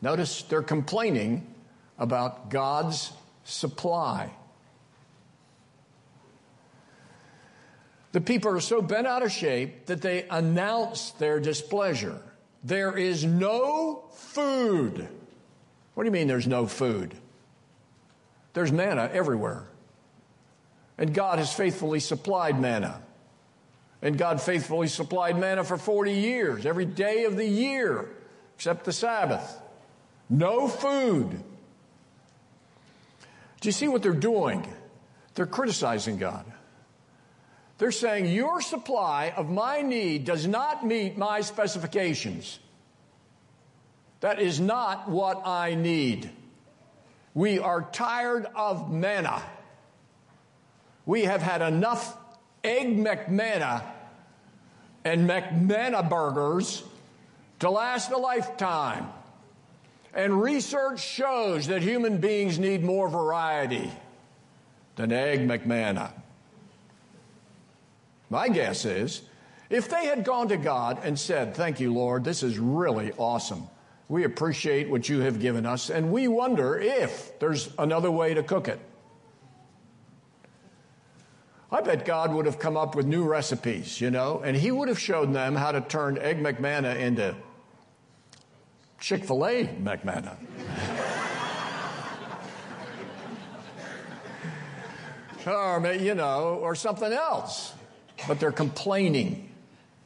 Notice 0.00 0.42
they're 0.42 0.62
complaining 0.62 1.46
about 1.98 2.50
God's 2.50 3.12
supply. 3.44 4.30
The 8.12 8.20
people 8.20 8.50
are 8.52 8.60
so 8.60 8.82
bent 8.82 9.06
out 9.06 9.22
of 9.22 9.32
shape 9.32 9.86
that 9.86 10.02
they 10.02 10.26
announce 10.28 11.12
their 11.12 11.40
displeasure. 11.40 12.20
There 12.62 12.96
is 12.96 13.24
no 13.24 14.04
food. 14.12 15.08
What 15.94 16.04
do 16.04 16.06
you 16.06 16.12
mean 16.12 16.26
there's 16.26 16.46
no 16.46 16.66
food? 16.66 17.14
There's 18.54 18.72
manna 18.72 19.10
everywhere. 19.12 19.66
And 20.98 21.14
God 21.14 21.38
has 21.38 21.52
faithfully 21.52 22.00
supplied 22.00 22.60
manna. 22.60 23.00
And 24.00 24.18
God 24.18 24.40
faithfully 24.40 24.88
supplied 24.88 25.38
manna 25.38 25.64
for 25.64 25.76
40 25.76 26.12
years, 26.12 26.66
every 26.66 26.84
day 26.84 27.24
of 27.24 27.36
the 27.36 27.46
year, 27.46 28.08
except 28.56 28.84
the 28.84 28.92
Sabbath. 28.92 29.60
No 30.28 30.66
food. 30.66 31.30
Do 33.60 33.68
you 33.68 33.72
see 33.72 33.86
what 33.86 34.02
they're 34.02 34.12
doing? 34.12 34.66
They're 35.34 35.46
criticizing 35.46 36.18
God. 36.18 36.44
They're 37.78 37.92
saying, 37.92 38.26
Your 38.26 38.60
supply 38.60 39.32
of 39.36 39.50
my 39.50 39.82
need 39.82 40.24
does 40.24 40.46
not 40.46 40.84
meet 40.84 41.16
my 41.16 41.40
specifications. 41.40 42.58
That 44.22 44.40
is 44.40 44.60
not 44.60 45.10
what 45.10 45.44
I 45.44 45.74
need. 45.74 46.30
We 47.34 47.58
are 47.58 47.82
tired 47.82 48.46
of 48.54 48.88
manna. 48.88 49.42
We 51.04 51.24
have 51.24 51.42
had 51.42 51.60
enough 51.60 52.16
egg 52.62 52.96
McManna 52.96 53.82
and 55.04 55.28
McManna 55.28 56.08
burgers 56.08 56.84
to 57.58 57.68
last 57.68 58.12
a 58.12 58.16
lifetime. 58.16 59.08
And 60.14 60.40
research 60.40 61.00
shows 61.00 61.66
that 61.66 61.82
human 61.82 62.18
beings 62.18 62.60
need 62.60 62.84
more 62.84 63.08
variety 63.08 63.90
than 64.94 65.10
egg 65.10 65.48
McManna. 65.48 66.12
My 68.30 68.48
guess 68.48 68.84
is 68.84 69.22
if 69.68 69.88
they 69.88 70.06
had 70.06 70.22
gone 70.22 70.46
to 70.48 70.56
God 70.56 71.00
and 71.02 71.18
said, 71.18 71.56
Thank 71.56 71.80
you, 71.80 71.92
Lord, 71.92 72.22
this 72.22 72.44
is 72.44 72.56
really 72.56 73.10
awesome. 73.18 73.66
We 74.12 74.24
appreciate 74.24 74.90
what 74.90 75.08
you 75.08 75.20
have 75.20 75.40
given 75.40 75.64
us, 75.64 75.88
and 75.88 76.12
we 76.12 76.28
wonder 76.28 76.78
if 76.78 77.38
there's 77.38 77.70
another 77.78 78.10
way 78.10 78.34
to 78.34 78.42
cook 78.42 78.68
it. 78.68 78.78
I 81.70 81.80
bet 81.80 82.04
God 82.04 82.34
would 82.34 82.44
have 82.44 82.58
come 82.58 82.76
up 82.76 82.94
with 82.94 83.06
new 83.06 83.24
recipes, 83.24 84.02
you 84.02 84.10
know, 84.10 84.42
and 84.44 84.54
He 84.54 84.70
would 84.70 84.88
have 84.88 84.98
shown 84.98 85.32
them 85.32 85.54
how 85.54 85.72
to 85.72 85.80
turn 85.80 86.18
Egg 86.18 86.42
McManna 86.42 86.94
into 86.94 87.34
Chick 89.00 89.24
fil 89.24 89.46
A 89.46 89.64
McManna. 89.64 90.36
or, 95.46 95.90
you 95.94 96.14
know, 96.14 96.58
or 96.60 96.74
something 96.74 97.14
else. 97.14 97.72
But 98.28 98.40
they're 98.40 98.52
complaining. 98.52 99.51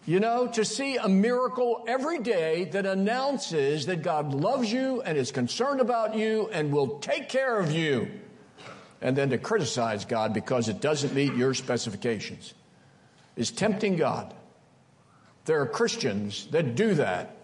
You 0.06 0.20
know, 0.20 0.46
to 0.46 0.64
see 0.64 0.96
a 0.96 1.08
miracle 1.08 1.84
every 1.88 2.20
day 2.20 2.66
that 2.66 2.86
announces 2.86 3.86
that 3.86 4.02
God 4.02 4.32
loves 4.32 4.72
you 4.72 5.02
and 5.02 5.18
is 5.18 5.32
concerned 5.32 5.80
about 5.80 6.14
you 6.14 6.48
and 6.52 6.70
will 6.70 7.00
take 7.00 7.28
care 7.28 7.58
of 7.58 7.72
you 7.72 8.08
and 9.00 9.16
then 9.16 9.30
to 9.30 9.38
criticize 9.38 10.04
God 10.04 10.32
because 10.32 10.68
it 10.68 10.80
doesn't 10.80 11.12
meet 11.12 11.34
your 11.34 11.54
specifications 11.54 12.54
is 13.36 13.50
tempting 13.50 13.96
God. 13.96 14.32
There 15.44 15.60
are 15.60 15.66
Christians 15.66 16.46
that 16.52 16.74
do 16.74 16.94
that 16.94 17.36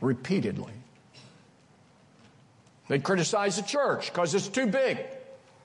repeatedly. 0.00 0.72
They 2.88 2.98
criticize 2.98 3.56
the 3.56 3.62
church 3.62 4.12
because 4.12 4.34
it's 4.34 4.48
too 4.48 4.66
big 4.66 4.98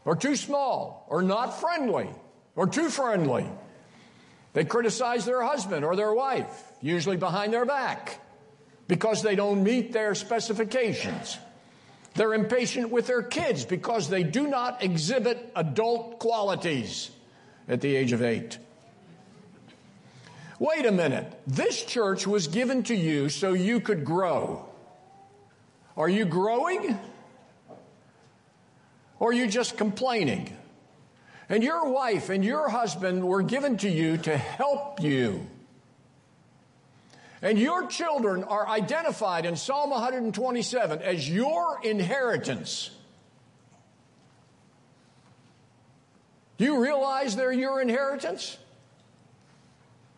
or 0.06 0.16
too 0.16 0.36
small 0.36 1.06
or 1.10 1.24
not 1.24 1.60
friendly 1.60 2.10
or 2.56 2.68
too 2.68 2.90
friendly. 2.90 3.48
They 4.56 4.64
criticize 4.64 5.26
their 5.26 5.44
husband 5.44 5.84
or 5.84 5.98
their 5.98 6.14
wife, 6.14 6.72
usually 6.82 7.18
behind 7.18 7.52
their 7.52 7.66
back, 7.66 8.22
because 8.88 9.22
they 9.22 9.36
don't 9.36 9.66
meet 9.66 9.92
their 9.92 10.16
specifications. 10.16 11.38
They're 12.14 12.34
impatient 12.34 12.90
with 12.90 13.06
their 13.06 13.22
kids 13.22 13.66
because 13.66 14.08
they 14.08 14.24
do 14.24 14.48
not 14.48 14.82
exhibit 14.82 15.52
adult 15.58 16.20
qualities 16.20 17.12
at 17.68 17.82
the 17.82 17.94
age 17.98 18.14
of 18.14 18.24
eight. 18.24 18.58
Wait 20.58 20.86
a 20.86 20.92
minute. 20.92 21.38
This 21.46 21.84
church 21.84 22.26
was 22.26 22.48
given 22.48 22.84
to 22.84 22.96
you 22.96 23.28
so 23.28 23.52
you 23.52 23.82
could 23.82 24.06
grow. 24.06 24.70
Are 25.98 26.08
you 26.08 26.24
growing? 26.24 26.98
Or 29.20 29.32
are 29.32 29.34
you 29.34 29.48
just 29.48 29.76
complaining? 29.76 30.56
And 31.48 31.64
your 31.64 31.90
wife 31.92 32.30
and 32.30 32.44
your 32.44 32.70
husband 32.70 33.24
were 33.24 33.44
given 33.44 33.78
to 33.78 33.90
you 33.90 34.18
to 34.18 34.36
help 34.36 35.02
you. 35.02 35.46
And 37.42 37.60
your 37.60 37.86
children 37.86 38.44
are 38.44 38.68
identified 38.68 39.46
in 39.46 39.56
Psalm 39.56 39.92
127 39.92 41.02
as 41.04 41.30
your 41.30 41.80
inheritance. 41.84 42.90
Do 46.58 46.66
you 46.66 46.82
realize 46.82 47.36
they're 47.36 47.52
your 47.52 47.82
inheritance? 47.82 48.58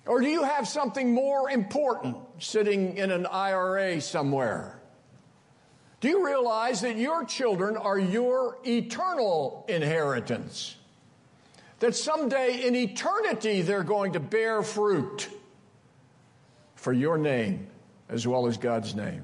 Or 0.05 0.21
do 0.21 0.27
you 0.27 0.43
have 0.43 0.69
something 0.69 1.13
more 1.13 1.49
important 1.49 2.15
sitting 2.39 2.95
in 2.95 3.11
an 3.11 3.25
IRA 3.25 3.99
somewhere? 3.99 4.79
Do 5.99 6.07
you 6.07 6.25
realize 6.25 6.79
that 6.81 6.95
your 6.95 7.25
children 7.25 7.75
are 7.75 7.99
your 7.99 8.57
eternal 8.65 9.65
inheritance? 9.67 10.76
That 11.79 11.95
someday 11.95 12.65
in 12.65 12.75
eternity 12.75 13.61
they're 13.61 13.83
going 13.83 14.13
to 14.13 14.19
bear 14.19 14.63
fruit 14.63 15.29
for 16.75 16.93
your 16.93 17.17
name 17.17 17.67
as 18.09 18.27
well 18.27 18.47
as 18.47 18.57
God's 18.57 18.95
name. 18.95 19.23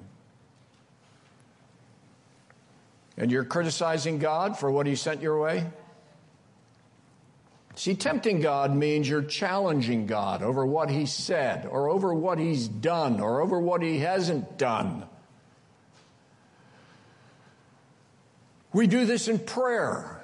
And 3.18 3.32
you're 3.32 3.46
criticizing 3.46 4.20
God 4.20 4.58
for 4.58 4.72
what 4.72 4.88
He 4.88 4.96
sent 4.96 5.22
your 5.22 5.40
way? 5.40 5.66
See, 7.76 7.96
tempting 7.96 8.42
God 8.42 8.76
means 8.76 9.10
you're 9.10 9.24
challenging 9.24 10.06
God 10.06 10.44
over 10.44 10.66
what 10.66 10.90
He 10.90 11.06
said, 11.06 11.66
or 11.66 11.90
over 11.90 12.14
what 12.14 12.38
He's 12.38 12.68
done, 12.68 13.20
or 13.20 13.42
over 13.42 13.60
what 13.60 13.82
He 13.82 14.00
hasn't 14.00 14.58
done. 14.58 15.06
We 18.74 18.88
do 18.88 19.06
this 19.06 19.28
in 19.28 19.40
prayer. 19.40 20.23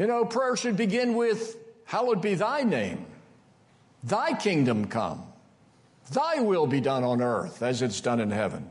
You 0.00 0.06
know, 0.06 0.24
prayer 0.24 0.56
should 0.56 0.78
begin 0.78 1.14
with 1.14 1.58
Hallowed 1.84 2.22
be 2.22 2.34
thy 2.34 2.62
name. 2.62 3.04
Thy 4.02 4.32
kingdom 4.32 4.86
come. 4.86 5.24
Thy 6.10 6.40
will 6.40 6.66
be 6.66 6.80
done 6.80 7.04
on 7.04 7.20
earth 7.20 7.62
as 7.62 7.82
it's 7.82 8.00
done 8.00 8.18
in 8.18 8.30
heaven. 8.30 8.70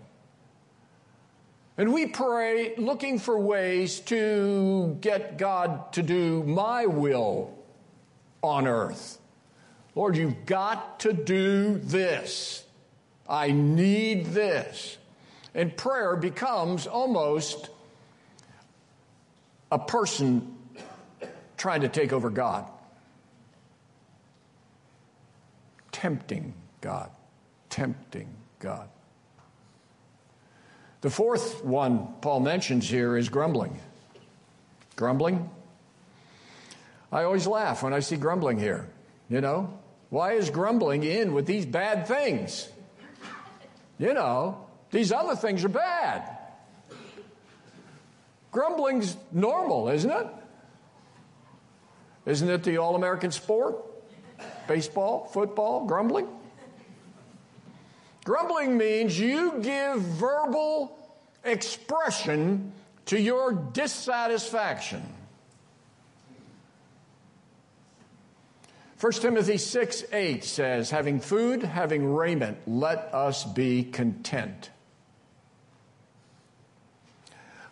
And 1.78 1.94
we 1.94 2.08
pray 2.08 2.74
looking 2.78 3.20
for 3.20 3.38
ways 3.38 4.00
to 4.12 4.98
get 5.02 5.38
God 5.38 5.94
to 5.94 6.02
do 6.02 6.42
my 6.46 6.88
will 6.88 7.54
on 8.42 8.66
earth. 8.66 9.20
Lord, 9.94 10.18
you've 10.18 10.48
got 10.48 11.02
to 11.02 11.14
do 11.14 11.78
this. 11.78 12.66
I 13.28 13.52
need 13.52 14.26
this. 14.34 14.98
And 15.54 15.78
prayer 15.78 16.16
becomes 16.16 16.88
almost 16.88 17.70
a 19.72 19.78
person 19.78 20.56
trying 21.60 21.82
to 21.82 21.90
take 21.90 22.12
over 22.12 22.32
God. 22.32 22.68
tempting 26.00 26.54
God. 26.80 27.12
Tempting 27.70 28.30
God. 28.60 28.88
The 31.02 31.10
fourth 31.10 31.64
one 31.64 32.08
Paul 32.22 32.40
mentions 32.40 32.90
here 32.90 33.18
is 33.18 33.28
grumbling. 33.28 33.78
Grumbling. 34.96 35.50
I 37.12 37.24
always 37.24 37.46
laugh 37.48 37.84
when 37.84 37.94
I 37.94 38.00
see 38.00 38.16
grumbling 38.16 38.60
here. 38.60 38.88
You 39.30 39.42
know, 39.42 39.78
why 40.10 40.34
is 40.34 40.50
grumbling 40.50 41.04
in 41.04 41.34
with 41.34 41.46
these 41.46 41.66
bad 41.66 42.08
things? 42.08 42.70
You 43.98 44.14
know, 44.14 44.66
these 44.92 45.12
other 45.12 45.36
things 45.36 45.66
are 45.66 45.70
bad. 45.70 46.38
Grumbling's 48.52 49.18
normal, 49.34 49.90
isn't 49.90 50.10
it? 50.10 50.28
Isn't 52.30 52.50
it 52.52 52.62
the 52.62 52.78
all 52.78 52.96
American 52.96 53.32
sport? 53.32 53.84
Baseball, 54.68 55.26
football, 55.34 55.88
grumbling? 55.88 56.28
Grumbling 58.24 58.78
means 58.78 59.20
you 59.20 59.60
give 59.64 60.00
verbal 60.00 60.96
expression 61.44 62.72
to 63.08 63.20
your 63.20 63.54
dissatisfaction. 63.54 65.02
1 69.02 69.12
Timothy 69.14 69.58
6 69.58 70.04
8 70.14 70.44
says, 70.44 70.92
Having 70.92 71.22
food, 71.22 71.64
having 71.64 72.14
raiment, 72.14 72.60
let 72.68 73.12
us 73.12 73.44
be 73.44 73.84
content. 73.86 74.70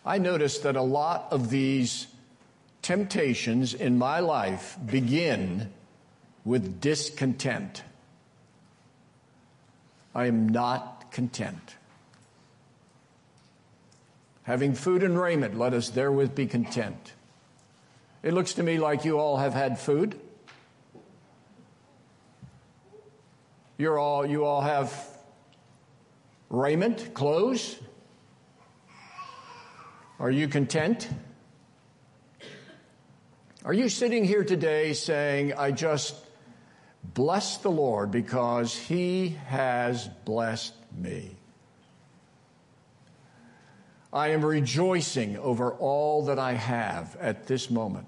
I 0.04 0.18
noticed 0.18 0.64
that 0.64 0.74
a 0.74 0.82
lot 0.82 1.28
of 1.30 1.48
these 1.48 2.08
temptations 2.88 3.74
in 3.74 3.98
my 3.98 4.18
life 4.18 4.78
begin 4.86 5.70
with 6.42 6.80
discontent. 6.80 7.82
I 10.14 10.24
am 10.24 10.48
not 10.48 11.12
content. 11.12 11.76
Having 14.44 14.72
food 14.72 15.02
and 15.02 15.20
raiment, 15.20 15.58
let 15.58 15.74
us 15.74 15.90
therewith 15.90 16.34
be 16.34 16.46
content. 16.46 17.12
It 18.22 18.32
looks 18.32 18.54
to 18.54 18.62
me 18.62 18.78
like 18.78 19.04
you 19.04 19.18
all 19.18 19.36
have 19.36 19.52
had 19.52 19.78
food. 19.78 20.18
You're 23.76 23.98
all, 23.98 24.24
you 24.24 24.46
all 24.46 24.62
have 24.62 25.06
raiment, 26.48 27.12
clothes. 27.12 27.76
Are 30.18 30.30
you 30.30 30.48
content? 30.48 31.10
Are 33.68 33.74
you 33.74 33.90
sitting 33.90 34.24
here 34.24 34.44
today 34.44 34.94
saying, 34.94 35.52
I 35.52 35.72
just 35.72 36.14
bless 37.04 37.58
the 37.58 37.70
Lord 37.70 38.10
because 38.10 38.74
he 38.74 39.36
has 39.48 40.08
blessed 40.24 40.72
me? 40.96 41.36
I 44.10 44.28
am 44.28 44.42
rejoicing 44.42 45.36
over 45.36 45.72
all 45.72 46.24
that 46.24 46.38
I 46.38 46.54
have 46.54 47.14
at 47.20 47.46
this 47.46 47.68
moment. 47.68 48.06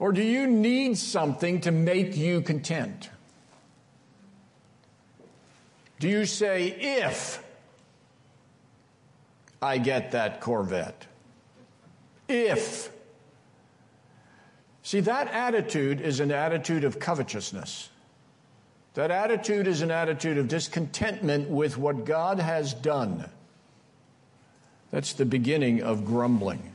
Or 0.00 0.10
do 0.10 0.24
you 0.24 0.48
need 0.48 0.98
something 0.98 1.60
to 1.60 1.70
make 1.70 2.16
you 2.16 2.40
content? 2.40 3.08
Do 6.00 6.08
you 6.08 6.26
say, 6.26 6.98
if 7.06 7.40
I 9.62 9.78
get 9.78 10.10
that 10.10 10.40
Corvette? 10.40 11.06
If. 12.32 12.90
See, 14.82 15.00
that 15.00 15.28
attitude 15.28 16.00
is 16.00 16.20
an 16.20 16.32
attitude 16.32 16.84
of 16.84 16.98
covetousness. 16.98 17.88
That 18.94 19.10
attitude 19.10 19.66
is 19.66 19.80
an 19.80 19.90
attitude 19.90 20.38
of 20.38 20.48
discontentment 20.48 21.48
with 21.48 21.78
what 21.78 22.04
God 22.04 22.38
has 22.38 22.74
done. 22.74 23.28
That's 24.90 25.14
the 25.14 25.24
beginning 25.24 25.82
of 25.82 26.04
grumbling. 26.04 26.72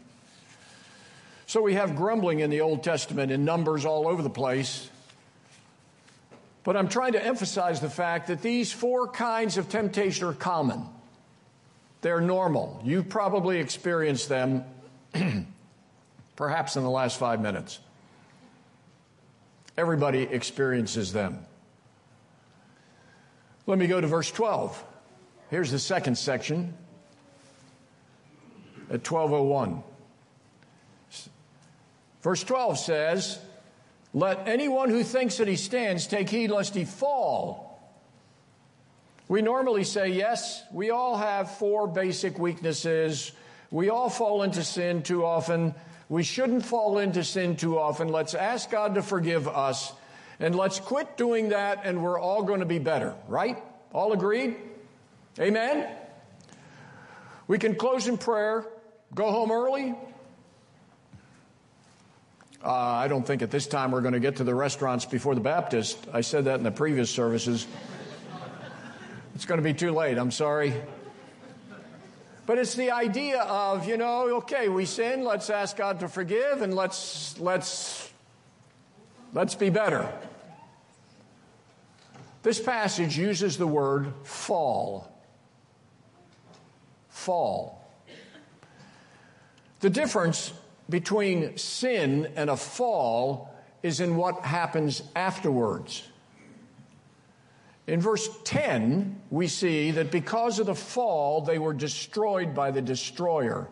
So 1.45 1.61
we 1.61 1.75
have 1.75 1.95
grumbling 1.95 2.39
in 2.39 2.49
the 2.49 2.61
Old 2.61 2.83
Testament 2.83 3.31
in 3.31 3.45
numbers 3.45 3.85
all 3.85 4.07
over 4.07 4.21
the 4.21 4.29
place. 4.29 4.89
But 6.63 6.75
I'm 6.75 6.89
trying 6.89 7.13
to 7.13 7.23
emphasize 7.23 7.79
the 7.79 7.89
fact 7.89 8.27
that 8.27 8.41
these 8.41 8.73
four 8.73 9.07
kinds 9.07 9.57
of 9.57 9.69
temptation 9.69 10.27
are 10.27 10.33
common. 10.33 10.85
They're 12.01 12.19
normal. 12.19 12.81
You've 12.83 13.09
probably 13.09 13.59
experienced 13.59 14.27
them 14.27 14.65
perhaps 16.35 16.75
in 16.75 16.83
the 16.83 16.89
last 16.89 17.19
five 17.19 17.41
minutes. 17.41 17.79
Everybody 19.77 20.23
experiences 20.23 21.13
them. 21.13 21.45
Let 23.65 23.77
me 23.77 23.87
go 23.87 24.01
to 24.01 24.07
verse 24.07 24.31
12. 24.31 24.83
Here's 25.49 25.71
the 25.71 25.79
second 25.79 26.17
section 26.17 26.73
at 28.89 29.09
1201. 29.09 29.83
Verse 32.21 32.43
12 32.43 32.79
says, 32.79 33.39
Let 34.13 34.47
anyone 34.47 34.89
who 34.89 35.03
thinks 35.03 35.37
that 35.37 35.47
he 35.47 35.55
stands 35.55 36.07
take 36.07 36.29
heed 36.29 36.49
lest 36.49 36.75
he 36.75 36.85
fall. 36.85 37.67
We 39.27 39.41
normally 39.41 39.83
say, 39.83 40.09
yes, 40.09 40.63
we 40.71 40.89
all 40.89 41.17
have 41.17 41.57
four 41.57 41.87
basic 41.87 42.39
weaknesses. 42.39 43.33
We 43.71 43.89
all 43.89 44.09
fall 44.09 44.43
into 44.43 44.63
sin 44.63 45.03
too 45.03 45.25
often. 45.25 45.75
We 46.09 46.23
shouldn't 46.23 46.65
fall 46.65 46.99
into 46.99 47.23
sin 47.23 47.55
too 47.55 47.77
often. 47.77 48.07
Let's 48.07 48.33
ask 48.33 48.69
God 48.71 48.95
to 48.95 49.01
forgive 49.01 49.47
us 49.47 49.93
and 50.39 50.55
let's 50.55 50.79
quit 50.79 51.17
doing 51.17 51.49
that 51.49 51.81
and 51.83 52.03
we're 52.03 52.19
all 52.19 52.43
going 52.43 52.61
to 52.61 52.65
be 52.65 52.79
better, 52.79 53.13
right? 53.27 53.61
All 53.93 54.13
agreed? 54.13 54.55
Amen? 55.39 55.87
We 57.47 57.57
can 57.57 57.75
close 57.75 58.07
in 58.07 58.17
prayer, 58.17 58.65
go 59.13 59.31
home 59.31 59.51
early, 59.51 59.95
uh, 62.63 62.71
I 62.71 63.07
don't 63.07 63.25
think 63.25 63.43
at 63.43 63.51
this 63.51 63.67
time 63.67 63.91
we're 63.91 64.01
going 64.01 64.15
to 64.15 64.19
get 64.19 64.37
to 64.37 64.43
the 64.43 64.55
restaurants 64.55 65.05
before 65.05 65.35
the 65.35 65.41
Baptist. 65.41 66.07
I 66.11 66.21
said 66.21 66.45
that 66.45 66.55
in 66.55 66.63
the 66.63 66.71
previous 66.71 67.09
services. 67.09 67.67
it's 69.35 69.45
going 69.45 69.59
to 69.59 69.63
be 69.63 69.73
too 69.73 69.91
late. 69.91 70.17
I'm 70.17 70.31
sorry. 70.31 70.73
But 72.47 72.57
it's 72.57 72.75
the 72.75 72.91
idea 72.91 73.41
of, 73.41 73.89
you 73.89 73.97
know, 73.97 74.37
okay, 74.37 74.69
we 74.69 74.85
sin, 74.85 75.25
let's 75.25 75.49
ask 75.49 75.75
God 75.75 75.99
to 75.99 76.07
forgive 76.07 76.61
and 76.61 76.73
let's 76.73 77.37
let's 77.41 78.09
let's 79.33 79.53
be 79.53 79.69
better. 79.69 80.09
This 82.43 82.57
passage 82.57 83.17
uses 83.17 83.57
the 83.57 83.67
word 83.67 84.13
fall. 84.23 85.11
Fall. 87.09 87.85
The 89.81 89.89
difference 89.89 90.53
between 90.89 91.57
sin 91.57 92.31
and 92.37 92.49
a 92.49 92.55
fall 92.55 93.53
is 93.83 93.99
in 93.99 94.15
what 94.15 94.45
happens 94.45 95.03
afterwards. 95.17 96.07
In 97.87 98.01
verse 98.01 98.29
10, 98.43 99.21
we 99.29 99.47
see 99.47 99.91
that 99.91 100.11
because 100.11 100.59
of 100.59 100.65
the 100.65 100.75
fall, 100.75 101.41
they 101.41 101.57
were 101.57 101.73
destroyed 101.73 102.53
by 102.53 102.71
the 102.71 102.81
destroyer. 102.81 103.69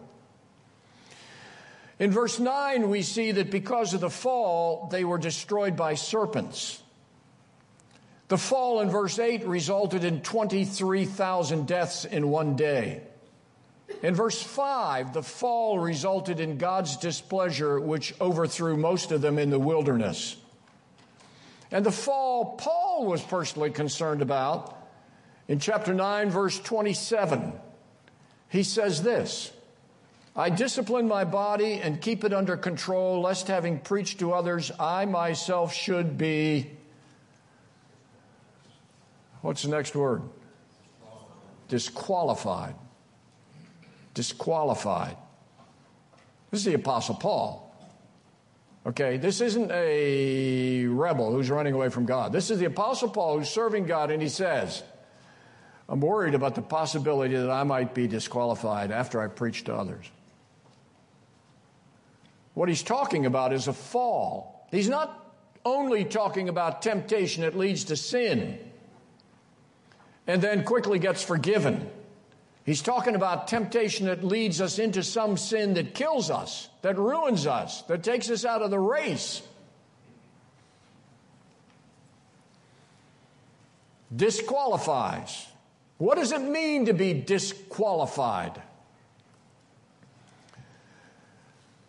In 1.99 2.11
verse 2.11 2.39
9, 2.39 2.89
we 2.89 3.01
see 3.01 3.33
that 3.33 3.51
because 3.51 3.93
of 3.93 4.01
the 4.01 4.09
fall, 4.09 4.87
they 4.89 5.03
were 5.03 5.17
destroyed 5.17 5.75
by 5.75 5.95
serpents. 5.95 6.81
The 8.29 8.37
fall 8.37 8.79
in 8.79 8.89
verse 8.89 9.19
8 9.19 9.45
resulted 9.45 10.03
in 10.03 10.21
23,000 10.21 11.67
deaths 11.67 12.05
in 12.05 12.29
one 12.29 12.55
day. 12.55 13.01
In 14.01 14.15
verse 14.15 14.41
5, 14.41 15.13
the 15.13 15.23
fall 15.23 15.77
resulted 15.79 16.39
in 16.39 16.57
God's 16.57 16.97
displeasure, 16.97 17.79
which 17.79 18.13
overthrew 18.19 18.77
most 18.77 19.11
of 19.11 19.21
them 19.21 19.37
in 19.37 19.49
the 19.49 19.59
wilderness. 19.59 20.37
And 21.75 21.85
the 21.85 21.91
fall 21.91 22.55
Paul 22.55 23.05
was 23.05 23.21
personally 23.21 23.69
concerned 23.69 24.21
about 24.21 24.81
in 25.49 25.59
chapter 25.59 25.93
9, 25.93 26.29
verse 26.29 26.57
27. 26.57 27.51
He 28.47 28.63
says 28.63 29.03
this 29.03 29.51
I 30.37 30.49
discipline 30.51 31.05
my 31.05 31.25
body 31.25 31.81
and 31.81 31.99
keep 31.99 32.23
it 32.23 32.31
under 32.31 32.55
control, 32.55 33.19
lest 33.19 33.49
having 33.49 33.79
preached 33.79 34.19
to 34.19 34.31
others, 34.31 34.71
I 34.79 35.03
myself 35.03 35.73
should 35.73 36.17
be. 36.17 36.71
What's 39.41 39.63
the 39.63 39.69
next 39.69 39.97
word? 39.97 40.21
Disqualified 41.67 42.75
disqualified. 44.13 45.17
This 46.49 46.61
is 46.61 46.65
the 46.67 46.75
Apostle 46.75 47.15
Paul. 47.15 47.64
Okay, 48.85 49.17
this 49.17 49.41
isn't 49.41 49.71
a 49.71 50.85
rebel 50.85 51.31
who's 51.31 51.49
running 51.49 51.73
away 51.73 51.89
from 51.89 52.05
God. 52.05 52.31
This 52.31 52.51
is 52.51 52.59
the 52.59 52.65
Apostle 52.65 53.09
Paul 53.09 53.39
who's 53.39 53.49
serving 53.49 53.85
God, 53.85 54.11
and 54.11 54.21
he 54.21 54.29
says, 54.29 54.83
I'm 55.89 56.01
worried 56.01 56.35
about 56.35 56.53
the 56.53 56.61
possibility 56.61 57.35
that 57.35 57.49
I 57.49 57.63
might 57.63 57.95
be 57.95 58.07
disqualified 58.07 58.91
after 58.91 59.19
I 59.21 59.27
preach 59.27 59.63
to 59.65 59.73
others. 59.73 60.05
What 62.53 62.69
he's 62.69 62.83
talking 62.83 63.25
about 63.25 63.53
is 63.53 63.67
a 63.67 63.73
fall. 63.73 64.67
He's 64.71 64.87
not 64.87 65.33
only 65.65 66.05
talking 66.05 66.47
about 66.47 66.81
temptation 66.81 67.41
that 67.41 67.57
leads 67.57 67.85
to 67.85 67.95
sin 67.95 68.59
and 70.27 70.41
then 70.41 70.63
quickly 70.63 70.99
gets 70.99 71.23
forgiven. 71.23 71.89
He's 72.65 72.81
talking 72.81 73.13
about 73.13 73.47
temptation 73.47 74.07
that 74.07 74.23
leads 74.23 74.59
us 74.59 74.79
into 74.79 75.03
some 75.03 75.37
sin 75.37 75.75
that 75.75 75.93
kills 75.93 76.31
us, 76.31 76.67
that 76.81 76.97
ruins 76.97 77.45
us, 77.45 77.83
that 77.83 78.01
takes 78.01 78.27
us 78.31 78.43
out 78.43 78.63
of 78.63 78.71
the 78.71 78.79
race. 78.79 79.43
Disqualifies. 84.15 85.45
What 85.99 86.15
does 86.15 86.31
it 86.31 86.41
mean 86.41 86.87
to 86.87 86.93
be 86.93 87.13
disqualified? 87.13 88.59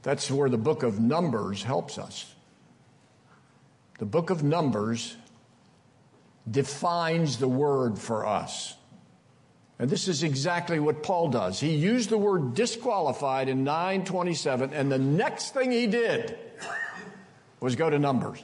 That's 0.03 0.31
where 0.31 0.51
the 0.51 0.59
book 0.59 0.83
of 0.83 1.01
Numbers 1.01 1.63
helps 1.63 1.97
us. 1.97 2.33
The 3.99 4.05
book 4.05 4.29
of 4.29 4.43
Numbers 4.43 5.17
defines 6.49 7.39
the 7.39 7.49
word 7.49 7.99
for 7.99 8.27
us. 8.27 8.76
And 9.79 9.91
this 9.91 10.09
is 10.09 10.23
exactly 10.23 10.81
what 10.81 11.03
Paul 11.03 11.29
does. 11.29 11.61
He 11.61 11.75
used 11.75 12.09
the 12.09 12.17
word 12.17 12.55
disqualified 12.55 13.49
in 13.49 13.63
927, 13.63 14.73
and 14.73 14.91
the 14.91 14.99
next 14.99 15.53
thing 15.53 15.71
he 15.71 15.87
did 15.87 16.39
was 17.61 17.77
go 17.77 17.91
to 17.91 17.99
Numbers, 17.99 18.43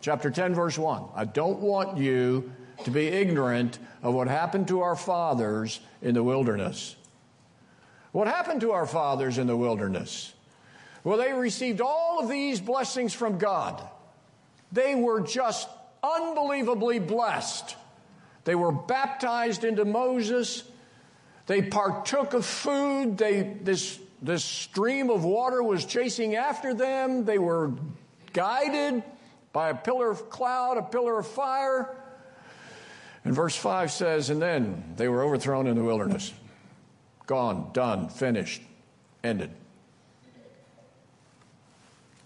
chapter 0.00 0.30
10, 0.30 0.54
verse 0.54 0.76
1. 0.76 1.04
I 1.14 1.24
don't 1.24 1.60
want 1.60 1.96
you 1.96 2.52
to 2.84 2.90
be 2.90 3.06
ignorant 3.06 3.78
of 4.02 4.12
what 4.12 4.28
happened 4.28 4.68
to 4.68 4.82
our 4.82 4.96
fathers 4.96 5.80
in 6.02 6.14
the 6.14 6.22
wilderness. 6.22 6.96
What 8.12 8.28
happened 8.28 8.60
to 8.60 8.72
our 8.72 8.86
fathers 8.86 9.38
in 9.38 9.46
the 9.46 9.56
wilderness? 9.56 10.34
Well, 11.02 11.16
they 11.18 11.32
received 11.32 11.80
all 11.80 12.20
of 12.20 12.28
these 12.28 12.60
blessings 12.60 13.14
from 13.14 13.38
God. 13.38 13.82
They 14.70 14.94
were 14.94 15.20
just 15.20 15.68
unbelievably 16.02 16.98
blessed. 17.00 17.76
They 18.44 18.54
were 18.54 18.72
baptized 18.72 19.64
into 19.64 19.84
Moses. 19.84 20.64
They 21.46 21.62
partook 21.62 22.32
of 22.32 22.44
food. 22.44 23.18
They, 23.18 23.42
this, 23.60 23.98
this 24.22 24.44
stream 24.44 25.10
of 25.10 25.24
water 25.24 25.62
was 25.62 25.84
chasing 25.84 26.36
after 26.36 26.72
them. 26.74 27.24
They 27.24 27.38
were 27.38 27.72
guided 28.32 29.02
by 29.52 29.70
a 29.70 29.74
pillar 29.74 30.10
of 30.10 30.30
cloud, 30.30 30.78
a 30.78 30.82
pillar 30.82 31.18
of 31.18 31.26
fire. 31.26 31.96
And 33.24 33.34
verse 33.34 33.56
5 33.56 33.90
says, 33.90 34.30
And 34.30 34.40
then 34.40 34.94
they 34.96 35.08
were 35.08 35.22
overthrown 35.22 35.66
in 35.66 35.76
the 35.76 35.84
wilderness. 35.84 36.32
Gone, 37.26 37.70
done, 37.72 38.08
finished, 38.08 38.62
ended. 39.22 39.50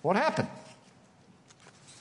What 0.03 0.17
happened? 0.17 0.49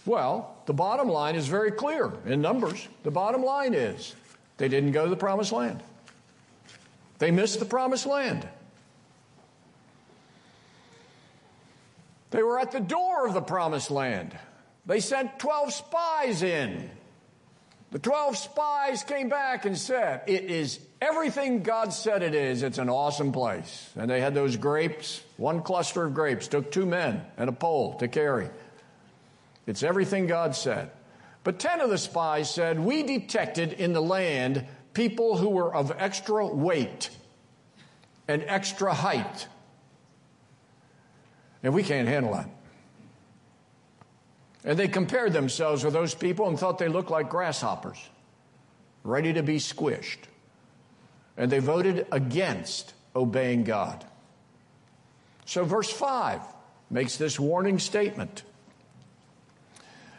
Well, 0.05 0.55
the 0.65 0.73
bottom 0.73 1.09
line 1.09 1.35
is 1.35 1.47
very 1.47 1.71
clear 1.71 2.13
in 2.25 2.41
Numbers. 2.41 2.87
The 3.03 3.11
bottom 3.11 3.43
line 3.43 3.73
is 3.73 4.15
they 4.57 4.69
didn't 4.69 4.93
go 4.93 5.03
to 5.03 5.09
the 5.09 5.17
promised 5.17 5.51
land. 5.51 5.83
They 7.19 7.31
missed 7.31 7.59
the 7.59 7.65
promised 7.65 8.05
land. 8.05 8.47
They 12.31 12.43
were 12.43 12.59
at 12.59 12.71
the 12.71 12.79
door 12.79 13.27
of 13.27 13.33
the 13.33 13.41
promised 13.41 13.89
land. 13.89 14.37
They 14.85 14.99
sent 14.99 15.39
12 15.39 15.73
spies 15.73 16.43
in. 16.43 16.89
The 17.91 17.99
12 17.99 18.37
spies 18.37 19.03
came 19.03 19.29
back 19.29 19.65
and 19.65 19.77
said, 19.77 20.23
It 20.27 20.43
is 20.45 20.79
everything 21.01 21.63
God 21.63 21.93
said 21.93 22.21
it 22.21 22.35
is. 22.35 22.63
It's 22.63 22.77
an 22.77 22.89
awesome 22.89 23.31
place. 23.31 23.89
And 23.95 24.09
they 24.09 24.19
had 24.19 24.33
those 24.33 24.57
grapes, 24.57 25.23
one 25.37 25.61
cluster 25.61 26.03
of 26.03 26.13
grapes, 26.13 26.47
took 26.47 26.71
two 26.71 26.85
men 26.85 27.25
and 27.37 27.49
a 27.49 27.53
pole 27.53 27.95
to 27.99 28.07
carry. 28.07 28.49
It's 29.65 29.83
everything 29.83 30.27
God 30.27 30.55
said. 30.55 30.91
But 31.43 31.59
10 31.59 31.79
of 31.79 31.89
the 31.89 31.97
spies 31.97 32.53
said, 32.53 32.77
We 32.77 33.03
detected 33.03 33.73
in 33.73 33.93
the 33.93 34.01
land 34.01 34.65
people 34.97 35.37
who 35.37 35.49
were 35.49 35.73
of 35.73 35.93
extra 35.99 36.47
weight 36.47 37.11
and 38.27 38.43
extra 38.47 38.95
height. 38.95 39.47
And 41.61 41.71
we 41.71 41.83
can't 41.83 42.07
handle 42.07 42.33
that. 42.33 42.49
And 44.63 44.77
they 44.77 44.87
compared 44.87 45.33
themselves 45.33 45.83
with 45.83 45.93
those 45.93 46.15
people 46.15 46.47
and 46.49 46.57
thought 46.57 46.79
they 46.79 46.87
looked 46.87 47.11
like 47.11 47.29
grasshoppers, 47.29 47.99
ready 49.03 49.33
to 49.33 49.43
be 49.43 49.57
squished. 49.59 50.17
And 51.37 51.51
they 51.51 51.59
voted 51.59 52.07
against 52.11 52.95
obeying 53.15 53.65
God. 53.65 54.03
So, 55.45 55.63
verse 55.63 55.91
5 55.91 56.41
makes 56.89 57.17
this 57.17 57.39
warning 57.39 57.77
statement. 57.77 58.41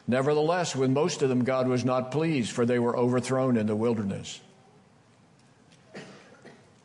Nevertheless, 0.06 0.76
with 0.76 0.90
most 0.90 1.20
of 1.22 1.28
them, 1.28 1.42
God 1.42 1.66
was 1.66 1.84
not 1.84 2.12
pleased, 2.12 2.52
for 2.52 2.64
they 2.64 2.78
were 2.78 2.96
overthrown 2.96 3.56
in 3.56 3.66
the 3.66 3.76
wilderness. 3.76 4.40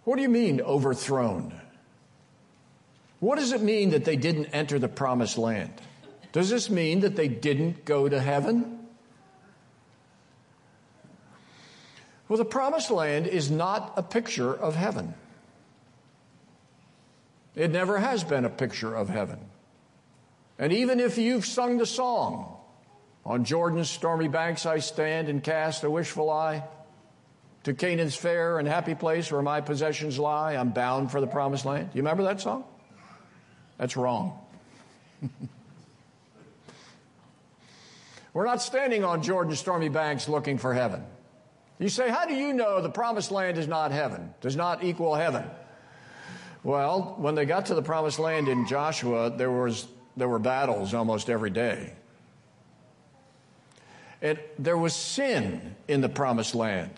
What 0.04 0.18
do 0.18 0.22
you 0.22 0.30
mean, 0.30 0.62
overthrown? 0.62 1.60
What 3.20 3.40
does 3.40 3.54
it 3.54 3.62
mean 3.62 3.92
that 3.92 4.04
they 4.04 4.18
didn't 4.18 4.48
enter 4.48 4.80
the 4.80 4.90
promised 4.90 5.38
land? 5.38 5.72
Does 6.34 6.50
this 6.50 6.70
mean 6.70 7.02
that 7.02 7.16
they 7.16 7.28
didn't 7.28 7.86
go 7.86 8.10
to 8.10 8.20
heaven? 8.20 8.80
Well, 12.28 12.38
the 12.38 12.46
promised 12.46 12.92
land 12.92 13.28
is 13.28 13.52
not 13.52 13.94
a 13.96 14.04
picture 14.04 14.54
of 14.54 14.76
heaven. 14.76 15.14
It 17.56 17.72
never 17.72 18.00
has 18.00 18.24
been 18.24 18.46
a 18.46 18.50
picture 18.50 18.94
of 18.94 19.10
heaven. 19.10 19.40
And 20.58 20.74
even 20.74 21.00
if 21.00 21.18
you've 21.18 21.46
sung 21.46 21.78
the 21.78 21.86
song, 21.86 22.58
on 23.26 23.46
Jordan's 23.46 23.90
stormy 23.90 24.28
banks 24.28 24.66
I 24.66 24.80
stand 24.80 25.30
and 25.30 25.44
cast 25.44 25.84
a 25.84 25.90
wishful 25.90 26.30
eye. 26.30 26.64
To 27.64 27.74
Canaan's 27.74 28.16
fair 28.16 28.60
and 28.60 28.68
happy 28.68 28.94
place 28.96 29.32
where 29.32 29.42
my 29.42 29.62
possessions 29.62 30.20
lie, 30.20 30.56
I'm 30.56 30.72
bound 30.72 31.12
for 31.12 31.22
the 31.22 31.28
promised 31.28 31.66
land. 31.66 31.90
You 31.94 32.02
remember 32.02 32.24
that 32.24 32.42
song? 32.42 32.66
That's 33.78 33.96
wrong. 33.96 34.40
We're 38.34 38.46
not 38.46 38.62
standing 38.62 39.04
on 39.04 39.24
Jordan's 39.24 39.60
stormy 39.60 39.90
banks 39.90 40.28
looking 40.28 40.58
for 40.58 40.74
heaven. 40.74 41.04
You 41.80 41.90
say, 41.90 42.10
how 42.10 42.26
do 42.26 42.34
you 42.34 42.54
know 42.54 42.82
the 42.82 42.90
promised 42.90 43.32
land 43.32 43.58
is 43.58 43.68
not 43.68 43.92
heaven, 43.92 44.34
does 44.42 44.56
not 44.56 44.84
equal 44.84 45.16
heaven? 45.16 45.46
Well, 46.64 47.16
when 47.18 47.36
they 47.36 47.46
got 47.46 47.68
to 47.68 47.76
the 47.76 47.82
promised 47.82 48.20
land 48.20 48.48
in 48.48 48.68
Joshua, 48.68 49.30
there, 49.36 49.52
was, 49.52 49.88
there 50.16 50.30
were 50.30 50.40
battles 50.40 50.94
almost 50.94 51.30
every 51.30 51.50
day. 51.50 51.94
It, 54.22 54.56
there 54.64 54.78
was 54.78 54.96
sin 54.96 55.76
in 55.88 56.02
the 56.02 56.10
promised 56.10 56.56
land. 56.56 56.92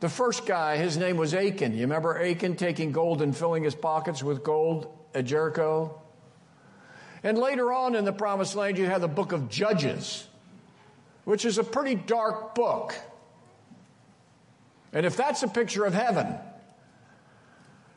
The 0.00 0.08
first 0.08 0.46
guy, 0.46 0.76
his 0.76 0.96
name 0.96 1.16
was 1.16 1.32
Achan. 1.32 1.72
You 1.72 1.82
remember 1.82 2.20
Achan 2.22 2.56
taking 2.56 2.92
gold 2.92 3.22
and 3.22 3.34
filling 3.36 3.64
his 3.64 3.74
pockets 3.74 4.22
with 4.22 4.44
gold 4.44 4.92
at 5.14 5.24
Jericho? 5.24 6.00
And 7.22 7.38
later 7.38 7.72
on 7.72 7.94
in 7.94 8.04
the 8.04 8.12
promised 8.12 8.54
land, 8.54 8.76
you 8.76 8.86
have 8.86 9.00
the 9.00 9.08
book 9.08 9.32
of 9.32 9.48
Judges, 9.48 10.26
which 11.24 11.44
is 11.44 11.56
a 11.58 11.64
pretty 11.64 11.94
dark 11.94 12.54
book. 12.54 12.94
And 14.92 15.06
if 15.06 15.16
that's 15.16 15.42
a 15.42 15.48
picture 15.48 15.84
of 15.84 15.94
heaven, 15.94 16.34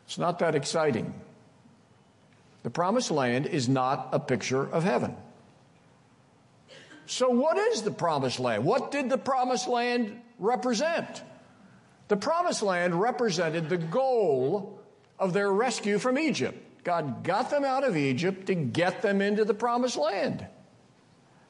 it's 0.06 0.18
not 0.18 0.40
that 0.40 0.56
exciting. 0.56 1.14
The 2.64 2.70
promised 2.70 3.12
land 3.12 3.46
is 3.46 3.70
not 3.70 4.10
a 4.12 4.20
picture 4.20 4.64
of 4.64 4.84
heaven. 4.84 5.16
So, 7.06 7.30
what 7.30 7.58
is 7.58 7.82
the 7.82 7.92
promised 7.92 8.40
land? 8.40 8.64
What 8.64 8.92
did 8.92 9.10
the 9.10 9.18
promised 9.18 9.68
land 9.68 10.22
represent? 10.38 11.24
The 12.10 12.18
promised 12.18 12.62
land 12.62 13.00
represented 13.00 13.70
the 13.70 13.78
goal 13.78 14.82
of 15.18 15.32
their 15.32 15.52
rescue 15.52 16.00
from 16.00 16.18
Egypt. 16.18 16.58
God 16.84 17.24
got 17.24 17.50
them 17.50 17.64
out 17.64 17.84
of 17.84 17.96
Egypt 17.96 18.48
to 18.48 18.56
get 18.56 19.02
them 19.02 19.22
into 19.22 19.46
the 19.46 19.54
promised 19.54 19.96
land. 19.98 20.46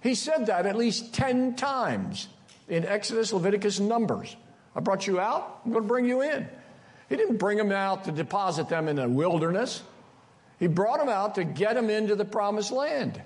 He 0.01 0.15
said 0.15 0.47
that 0.47 0.65
at 0.65 0.75
least 0.75 1.13
10 1.13 1.55
times 1.55 2.27
in 2.67 2.85
Exodus, 2.85 3.33
Leviticus, 3.33 3.79
Numbers. 3.79 4.35
I 4.75 4.81
brought 4.81 5.07
you 5.07 5.19
out, 5.19 5.61
I'm 5.65 5.71
going 5.71 5.83
to 5.83 5.87
bring 5.87 6.05
you 6.05 6.21
in. 6.21 6.47
He 7.07 7.15
didn't 7.15 7.37
bring 7.37 7.57
them 7.57 7.71
out 7.71 8.05
to 8.05 8.11
deposit 8.11 8.69
them 8.69 8.87
in 8.87 8.99
a 8.99 9.09
wilderness. 9.09 9.81
He 10.59 10.67
brought 10.67 10.99
them 10.99 11.09
out 11.09 11.35
to 11.35 11.43
get 11.43 11.75
them 11.75 11.89
into 11.89 12.15
the 12.15 12.25
promised 12.25 12.71
land. 12.71 13.21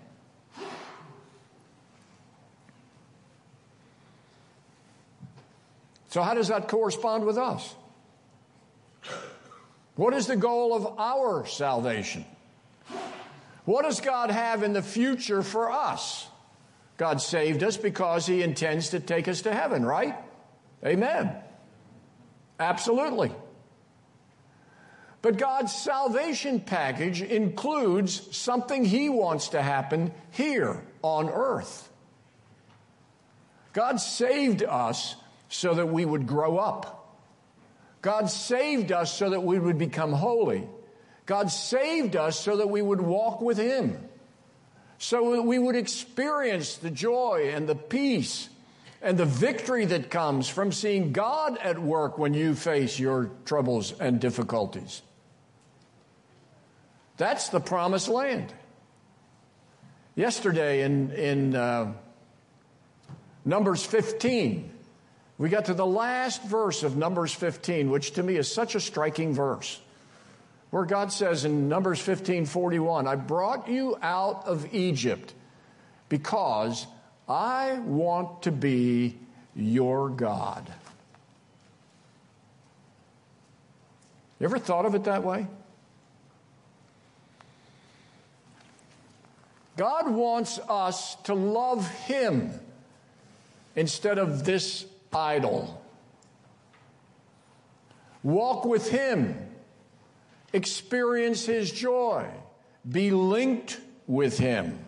So, 6.14 6.22
how 6.22 6.36
does 6.36 6.50
that 6.50 6.68
correspond 6.68 7.26
with 7.26 7.40
us? 7.40 7.74
What 9.96 10.14
is 10.14 10.28
the 10.28 10.36
goal 10.36 10.76
of 10.76 11.00
our 11.00 11.44
salvation? 11.48 12.24
What 13.66 13.82
does 13.82 14.00
God 14.00 14.30
have 14.30 14.62
in 14.62 14.74
the 14.74 14.84
future 14.84 15.42
for 15.42 15.72
us? 15.72 16.28
God 16.98 17.20
saved 17.20 17.64
us 17.64 17.78
because 17.78 18.28
He 18.28 18.44
intends 18.44 18.90
to 18.90 19.00
take 19.00 19.28
us 19.28 19.42
to 19.42 19.56
heaven, 19.56 19.84
right? 19.84 20.14
Amen. 20.86 21.36
Absolutely. 22.60 23.32
But 25.24 25.40
God's 25.40 25.74
salvation 25.74 26.60
package 26.60 27.24
includes 27.24 28.38
something 28.38 28.86
He 28.86 29.10
wants 29.10 29.48
to 29.48 29.64
happen 29.64 30.14
here 30.30 30.84
on 31.02 31.28
earth. 31.28 31.90
God 33.74 34.00
saved 34.00 34.62
us 34.62 35.16
so 35.54 35.76
that 35.76 35.86
we 35.86 36.04
would 36.04 36.26
grow 36.26 36.58
up. 36.58 37.16
God 38.02 38.30
saved 38.30 38.92
us 38.92 39.16
so 39.16 39.30
that 39.30 39.44
we 39.44 39.60
would 39.60 39.78
become 39.78 40.12
holy. 40.12 40.68
God 41.28 41.52
saved 41.52 42.16
us 42.16 42.40
so 42.40 42.58
that 42.58 42.70
we 42.70 42.82
would 42.82 43.00
walk 43.00 43.40
with 43.40 43.60
Him, 43.60 43.98
so 44.98 45.36
that 45.36 45.44
we 45.44 45.60
would 45.60 45.76
experience 45.76 46.78
the 46.78 46.90
joy 46.90 47.52
and 47.54 47.70
the 47.70 47.76
peace 47.76 48.50
and 49.02 49.16
the 49.18 49.26
victory 49.26 49.86
that 49.86 50.10
comes 50.10 50.50
from 50.50 50.72
seeing 50.72 51.14
God 51.14 51.58
at 51.60 51.78
work 51.78 52.18
when 52.18 52.34
you 52.34 52.56
face 52.56 52.98
your 52.98 53.30
troubles 53.46 53.94
and 54.00 54.20
difficulties. 54.20 55.04
That's 57.18 57.50
the 57.50 57.60
promised 57.60 58.08
land. 58.08 58.52
Yesterday 60.16 60.82
in, 60.82 61.12
in 61.12 61.56
uh, 61.56 61.94
Numbers 63.46 63.86
15, 63.86 64.73
we 65.38 65.50
got 65.50 65.66
to 65.66 65.74
the 65.74 65.86
last 65.86 66.44
verse 66.44 66.84
of 66.84 66.96
Numbers 66.96 67.34
15, 67.34 67.90
which 67.90 68.12
to 68.12 68.24
me 68.24 68.36
is 68.36 68.52
such 68.52 68.76
a 68.76 68.80
striking 68.80 69.34
verse, 69.34 69.80
where 70.70 70.86
God 70.86 71.12
says 71.12 71.46
in 71.46 71.68
Numbers 71.68 72.00
15 72.00 72.46
41, 72.46 73.08
I 73.08 73.16
brought 73.16 73.68
you 73.68 73.98
out 74.02 74.46
of 74.46 74.74
Egypt 74.74 75.34
because 76.10 76.86
I 77.28 77.80
want 77.80 78.44
to 78.44 78.52
be 78.52 79.18
your 79.56 80.10
God. 80.10 80.72
You 84.40 84.46
ever 84.46 84.60
thought 84.60 84.86
of 84.86 84.94
it 84.94 85.06
that 85.06 85.24
way? 85.24 85.48
God 89.78 90.10
wants 90.10 90.60
us 90.70 91.16
to 91.24 91.34
love 91.34 91.90
Him 92.06 92.52
instead 93.76 94.20
of 94.20 94.44
this 94.44 94.86
idol. 95.16 95.82
Walk 98.24 98.66
with 98.66 98.90
Him, 98.90 99.36
experience 100.54 101.46
His 101.46 101.72
joy, 101.72 102.28
be 102.90 103.12
linked 103.12 103.80
with 104.08 104.38
Him. 104.38 104.80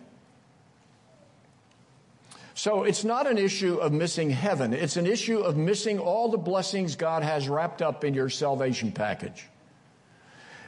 So 2.54 2.84
it's 2.84 3.04
not 3.04 3.26
an 3.26 3.36
issue 3.36 3.76
of 3.76 3.92
missing 3.92 4.30
heaven, 4.30 4.72
it's 4.72 4.96
an 4.96 5.06
issue 5.06 5.40
of 5.40 5.58
missing 5.58 5.98
all 5.98 6.30
the 6.30 6.38
blessings 6.38 6.96
God 6.96 7.22
has 7.22 7.48
wrapped 7.48 7.82
up 7.82 8.02
in 8.02 8.14
your 8.14 8.30
salvation 8.30 8.92
package. 8.92 9.46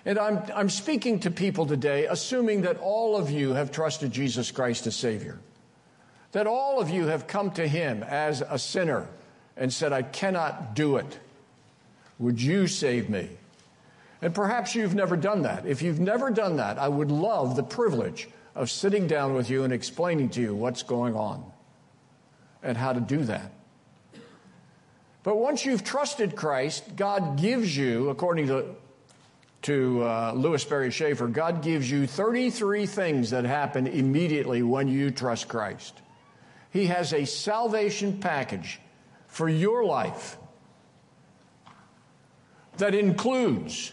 And 0.05 0.19
I'm, 0.19 0.43
I'm 0.55 0.71
speaking 0.71 1.21
to 1.21 1.31
people 1.31 1.67
today, 1.67 2.07
assuming 2.07 2.63
that 2.63 2.79
all 2.79 3.17
of 3.17 3.31
you 3.31 3.55
have 3.55 3.71
trusted 3.71 4.13
Jesus 4.13 4.51
Christ 4.51 4.87
as 4.87 4.97
Savior, 4.97 5.39
that 6.33 6.47
all 6.47 6.81
of 6.81 6.91
you 6.91 7.07
have 7.07 7.27
come 7.27 7.51
to 7.53 7.67
Him 7.67 8.03
as 8.03 8.43
a 8.43 8.59
sinner 8.59 9.09
and 9.59 9.73
said, 9.73 9.93
I 9.93 10.03
cannot 10.03 10.75
do 10.75 10.97
it. 10.97 11.19
Would 12.19 12.41
you 12.41 12.67
save 12.67 13.11
me? 13.11 13.29
And 14.23 14.35
perhaps 14.35 14.75
you've 14.75 14.95
never 14.95 15.17
done 15.17 15.43
that. 15.43 15.67
If 15.67 15.83
you've 15.83 16.01
never 16.01 16.31
done 16.31 16.57
that, 16.57 16.79
I 16.79 16.89
would 16.89 17.11
love 17.11 17.57
the 17.57 17.63
privilege 17.63 18.29
of 18.55 18.71
sitting 18.71 19.07
down 19.07 19.35
with 19.35 19.51
you 19.51 19.65
and 19.65 19.73
explaining 19.73 20.31
to 20.31 20.41
you 20.41 20.55
what's 20.55 20.83
going 20.83 21.15
on 21.15 21.45
and 22.63 22.77
how 22.77 22.93
to 22.93 23.01
do 23.01 23.19
that. 23.25 23.53
But 25.23 25.37
once 25.37 25.65
you've 25.65 25.85
trusted 25.85 26.35
Christ, 26.35 26.97
God 26.97 27.39
gives 27.39 27.77
you, 27.77 28.09
according 28.09 28.49
to, 28.49 28.75
to 29.63 30.03
uh, 30.03 30.33
Lewis 30.35 30.63
Sperry 30.63 30.91
Chafer, 30.91 31.29
God 31.29 31.63
gives 31.63 31.89
you 31.89 32.07
33 32.07 32.87
things 32.87 33.31
that 33.31 33.45
happen 33.45 33.87
immediately 33.87 34.63
when 34.63 34.89
you 34.89 35.11
trust 35.11 35.47
Christ. 35.47 36.01
He 36.71 36.87
has 36.87 37.13
a 37.13 37.25
salvation 37.25 38.19
package 38.19 38.81
for 39.29 39.49
your 39.49 39.85
life 39.85 40.37
that 42.79 42.95
includes 42.95 43.93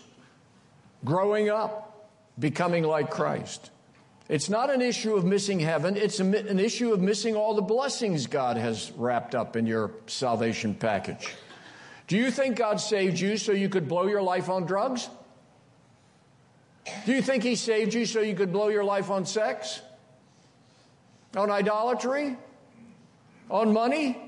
growing 1.04 1.50
up, 1.50 2.10
becoming 2.40 2.84
like 2.84 3.12
Christ. 3.12 3.70
It's 4.28 4.50
not 4.50 4.74
an 4.74 4.82
issue 4.82 5.16
of 5.16 5.24
missing 5.24 5.60
heaven, 5.60 5.96
it's 5.96 6.20
an 6.20 6.60
issue 6.60 6.94
of 6.94 7.00
missing 7.00 7.36
all 7.36 7.54
the 7.54 7.62
blessings 7.62 8.26
God 8.26 8.58
has 8.58 8.92
wrapped 8.96 9.36
up 9.36 9.56
in 9.56 9.68
your 9.68 9.92
salvation 10.08 10.74
package. 10.74 11.30
Do 12.08 12.18
you 12.18 12.32
think 12.32 12.56
God 12.56 12.80
saved 12.80 13.20
you 13.20 13.38
so 13.38 13.52
you 13.52 13.70
could 13.70 13.88
blow 13.88 14.08
your 14.08 14.22
life 14.22 14.50
on 14.50 14.66
drugs? 14.66 15.10
Do 17.06 17.14
you 17.14 17.22
think 17.22 17.44
He 17.44 17.56
saved 17.56 17.94
you 17.94 18.06
so 18.06 18.22
you 18.22 18.36
could 18.36 18.52
blow 18.52 18.70
your 18.70 18.84
life 18.84 19.12
on 19.12 19.26
sex? 19.26 19.82
On 21.36 21.52
idolatry? 21.52 22.38
On 23.50 23.74
money? 23.74 24.25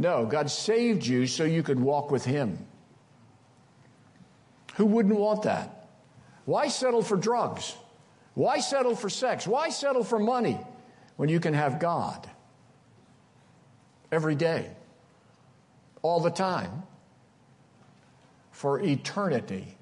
No, 0.00 0.24
God 0.24 0.50
saved 0.50 1.04
you 1.04 1.26
so 1.26 1.44
you 1.44 1.62
could 1.62 1.78
walk 1.78 2.10
with 2.10 2.24
Him. 2.24 2.66
Who 4.76 4.86
wouldn't 4.86 5.14
want 5.14 5.42
that? 5.42 5.90
Why 6.46 6.68
settle 6.68 7.02
for 7.02 7.18
drugs? 7.18 7.76
Why 8.32 8.60
settle 8.60 8.96
for 8.96 9.10
sex? 9.10 9.46
Why 9.46 9.68
settle 9.68 10.02
for 10.02 10.18
money 10.18 10.58
when 11.16 11.28
you 11.28 11.38
can 11.38 11.52
have 11.52 11.80
God 11.80 12.26
every 14.10 14.34
day, 14.34 14.70
all 16.00 16.20
the 16.20 16.30
time, 16.30 16.84
for 18.52 18.80
eternity? 18.80 19.76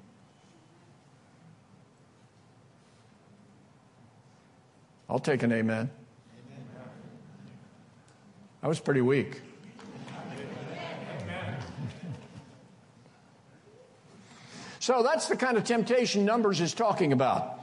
I'll 5.09 5.19
take 5.19 5.43
an 5.43 5.53
amen. 5.53 5.89
amen. 5.89 5.89
I 8.61 8.67
was 8.67 8.81
pretty 8.81 8.99
weak. 8.99 9.43
So 14.79 15.03
that's 15.03 15.27
the 15.27 15.35
kind 15.35 15.57
of 15.57 15.65
temptation 15.65 16.25
Numbers 16.25 16.61
is 16.61 16.73
talking 16.73 17.11
about. 17.13 17.59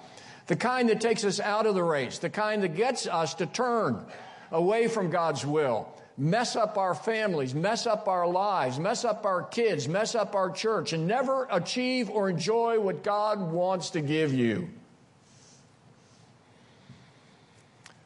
The 0.46 0.56
kind 0.56 0.88
that 0.90 1.00
takes 1.00 1.24
us 1.24 1.40
out 1.40 1.66
of 1.66 1.74
the 1.74 1.82
race, 1.82 2.18
the 2.18 2.30
kind 2.30 2.62
that 2.62 2.76
gets 2.76 3.06
us 3.06 3.34
to 3.34 3.46
turn 3.46 4.04
away 4.52 4.86
from 4.86 5.10
God's 5.10 5.44
will, 5.44 5.88
mess 6.16 6.54
up 6.54 6.78
our 6.78 6.94
families, 6.94 7.54
mess 7.54 7.86
up 7.86 8.06
our 8.06 8.28
lives, 8.28 8.78
mess 8.78 9.04
up 9.04 9.26
our 9.26 9.42
kids, 9.42 9.88
mess 9.88 10.14
up 10.14 10.34
our 10.34 10.50
church, 10.50 10.92
and 10.92 11.08
never 11.08 11.48
achieve 11.50 12.10
or 12.10 12.30
enjoy 12.30 12.78
what 12.78 13.02
God 13.02 13.40
wants 13.40 13.90
to 13.90 14.00
give 14.00 14.32
you. 14.32 14.68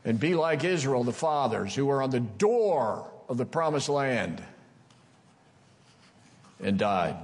And 0.04 0.18
be 0.18 0.34
like 0.34 0.64
Israel, 0.64 1.04
the 1.04 1.12
fathers 1.12 1.74
who 1.74 1.84
were 1.84 2.02
on 2.02 2.10
the 2.10 2.20
door 2.20 3.10
of 3.28 3.36
the 3.36 3.44
promised 3.44 3.90
land 3.90 4.42
and 6.62 6.78
died. 6.78 7.16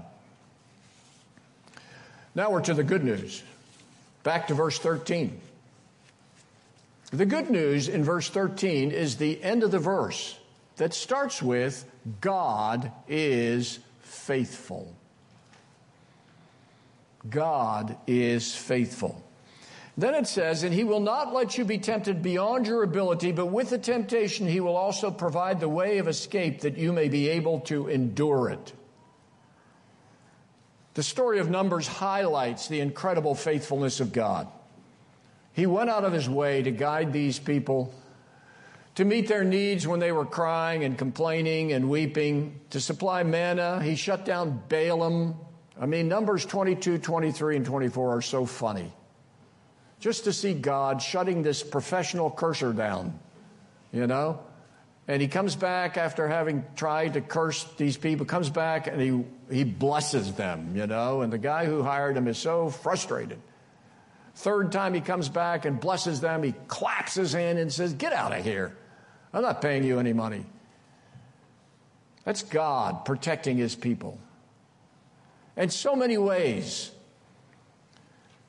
Now 2.36 2.50
we're 2.50 2.60
to 2.60 2.74
the 2.74 2.84
good 2.84 3.02
news. 3.02 3.42
Back 4.22 4.48
to 4.48 4.54
verse 4.54 4.78
13. 4.78 5.40
The 7.10 7.24
good 7.24 7.48
news 7.48 7.88
in 7.88 8.04
verse 8.04 8.28
13 8.28 8.90
is 8.90 9.16
the 9.16 9.42
end 9.42 9.62
of 9.62 9.70
the 9.70 9.78
verse 9.78 10.38
that 10.76 10.92
starts 10.92 11.40
with 11.40 11.90
God 12.20 12.92
is 13.08 13.78
faithful. 14.02 14.94
God 17.30 17.96
is 18.06 18.54
faithful. 18.54 19.22
Then 19.96 20.14
it 20.14 20.26
says, 20.26 20.62
and 20.62 20.74
he 20.74 20.84
will 20.84 21.00
not 21.00 21.32
let 21.32 21.56
you 21.56 21.64
be 21.64 21.78
tempted 21.78 22.22
beyond 22.22 22.66
your 22.66 22.82
ability, 22.82 23.32
but 23.32 23.46
with 23.46 23.70
the 23.70 23.78
temptation, 23.78 24.46
he 24.46 24.60
will 24.60 24.76
also 24.76 25.10
provide 25.10 25.58
the 25.58 25.70
way 25.70 25.96
of 25.96 26.06
escape 26.06 26.60
that 26.60 26.76
you 26.76 26.92
may 26.92 27.08
be 27.08 27.28
able 27.30 27.60
to 27.60 27.88
endure 27.88 28.50
it. 28.50 28.74
The 30.96 31.02
story 31.02 31.40
of 31.40 31.50
Numbers 31.50 31.86
highlights 31.86 32.68
the 32.68 32.80
incredible 32.80 33.34
faithfulness 33.34 34.00
of 34.00 34.14
God. 34.14 34.48
He 35.52 35.66
went 35.66 35.90
out 35.90 36.04
of 36.04 36.14
his 36.14 36.26
way 36.26 36.62
to 36.62 36.70
guide 36.70 37.12
these 37.12 37.38
people, 37.38 37.92
to 38.94 39.04
meet 39.04 39.28
their 39.28 39.44
needs 39.44 39.86
when 39.86 40.00
they 40.00 40.10
were 40.10 40.24
crying 40.24 40.84
and 40.84 40.96
complaining 40.96 41.74
and 41.74 41.90
weeping, 41.90 42.58
to 42.70 42.80
supply 42.80 43.24
manna. 43.24 43.82
He 43.82 43.94
shut 43.94 44.24
down 44.24 44.62
Balaam. 44.70 45.34
I 45.78 45.84
mean, 45.84 46.08
Numbers 46.08 46.46
22, 46.46 46.96
23, 46.96 47.56
and 47.56 47.66
24 47.66 48.16
are 48.16 48.22
so 48.22 48.46
funny. 48.46 48.90
Just 50.00 50.24
to 50.24 50.32
see 50.32 50.54
God 50.54 51.02
shutting 51.02 51.42
this 51.42 51.62
professional 51.62 52.30
curser 52.30 52.72
down, 52.72 53.18
you 53.92 54.06
know? 54.06 54.40
And 55.08 55.22
he 55.22 55.28
comes 55.28 55.54
back 55.54 55.96
after 55.96 56.26
having 56.26 56.64
tried 56.74 57.14
to 57.14 57.20
curse 57.20 57.62
these 57.76 57.96
people, 57.96 58.26
comes 58.26 58.50
back 58.50 58.88
and 58.88 59.00
he, 59.00 59.24
he 59.54 59.62
blesses 59.62 60.32
them, 60.32 60.74
you 60.74 60.86
know, 60.86 61.20
and 61.20 61.32
the 61.32 61.38
guy 61.38 61.64
who 61.64 61.82
hired 61.82 62.16
him 62.16 62.26
is 62.26 62.38
so 62.38 62.70
frustrated. 62.70 63.38
Third 64.34 64.72
time 64.72 64.94
he 64.94 65.00
comes 65.00 65.28
back 65.28 65.64
and 65.64 65.80
blesses 65.80 66.20
them, 66.20 66.42
he 66.42 66.52
claps 66.66 67.14
his 67.14 67.32
hand 67.32 67.58
and 67.58 67.72
says, 67.72 67.94
Get 67.94 68.12
out 68.12 68.36
of 68.36 68.44
here. 68.44 68.76
I'm 69.32 69.42
not 69.42 69.62
paying 69.62 69.84
you 69.84 69.98
any 69.98 70.12
money. 70.12 70.44
That's 72.24 72.42
God 72.42 73.04
protecting 73.04 73.56
his 73.56 73.76
people. 73.76 74.18
In 75.56 75.70
so 75.70 75.94
many 75.94 76.18
ways, 76.18 76.90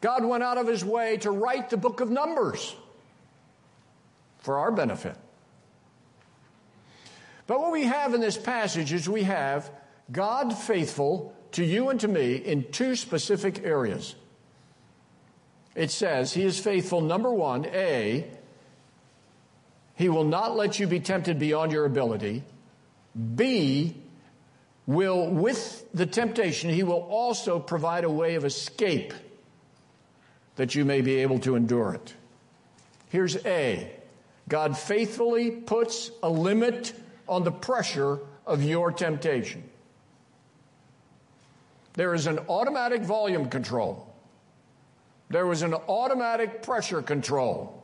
God 0.01 0.25
went 0.25 0.43
out 0.43 0.57
of 0.57 0.67
his 0.67 0.83
way 0.83 1.17
to 1.17 1.31
write 1.31 1.69
the 1.69 1.77
book 1.77 2.01
of 2.01 2.09
Numbers 2.09 2.75
for 4.39 4.57
our 4.57 4.71
benefit. 4.71 5.15
But 7.47 7.61
what 7.61 7.71
we 7.71 7.85
have 7.85 8.13
in 8.13 8.21
this 8.21 8.37
passage 8.37 8.91
is 8.93 9.09
we 9.09 9.23
have 9.23 9.71
God 10.11 10.55
faithful 10.55 11.33
to 11.53 11.63
you 11.63 11.89
and 11.89 11.99
to 12.01 12.07
me 12.07 12.35
in 12.35 12.65
two 12.71 12.95
specific 12.95 13.63
areas. 13.63 14.15
It 15.73 15.91
says, 15.91 16.33
He 16.33 16.43
is 16.43 16.59
faithful, 16.59 17.01
number 17.01 17.31
one, 17.31 17.65
A, 17.67 18.27
He 19.95 20.09
will 20.09 20.25
not 20.25 20.55
let 20.55 20.79
you 20.79 20.87
be 20.87 20.99
tempted 20.99 21.39
beyond 21.39 21.71
your 21.71 21.85
ability. 21.85 22.43
B, 23.35 23.95
will, 24.85 25.29
with 25.29 25.85
the 25.93 26.05
temptation, 26.05 26.69
He 26.69 26.83
will 26.83 27.07
also 27.09 27.59
provide 27.59 28.03
a 28.03 28.09
way 28.09 28.35
of 28.35 28.43
escape 28.43 29.13
that 30.57 30.75
you 30.75 30.83
may 30.83 31.01
be 31.01 31.17
able 31.17 31.39
to 31.39 31.55
endure 31.55 31.93
it. 31.93 32.13
Here's 33.09 33.37
A 33.45 33.91
God 34.49 34.77
faithfully 34.77 35.51
puts 35.51 36.11
a 36.23 36.29
limit 36.29 36.93
on 37.27 37.43
the 37.43 37.51
pressure 37.51 38.19
of 38.45 38.63
your 38.63 38.91
temptation. 38.91 39.63
There 41.93 42.13
is 42.13 42.27
an 42.27 42.39
automatic 42.47 43.01
volume 43.01 43.49
control. 43.49 44.13
There 45.29 45.45
was 45.45 45.61
an 45.61 45.73
automatic 45.73 46.61
pressure 46.61 47.01
control. 47.01 47.83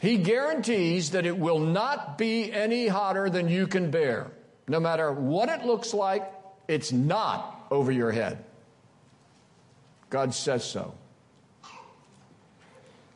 He 0.00 0.18
guarantees 0.18 1.10
that 1.10 1.26
it 1.26 1.36
will 1.36 1.58
not 1.58 2.16
be 2.16 2.52
any 2.52 2.86
hotter 2.86 3.28
than 3.28 3.48
you 3.48 3.66
can 3.66 3.90
bear. 3.90 4.30
No 4.68 4.78
matter 4.78 5.12
what 5.12 5.48
it 5.48 5.64
looks 5.64 5.92
like, 5.92 6.32
it's 6.68 6.92
not 6.92 7.66
over 7.70 7.90
your 7.90 8.12
head. 8.12 8.44
God 10.08 10.34
says 10.34 10.64
so. 10.64 10.94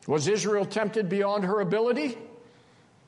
Was 0.07 0.27
Israel 0.27 0.65
tempted 0.65 1.09
beyond 1.09 1.45
her 1.45 1.61
ability? 1.61 2.17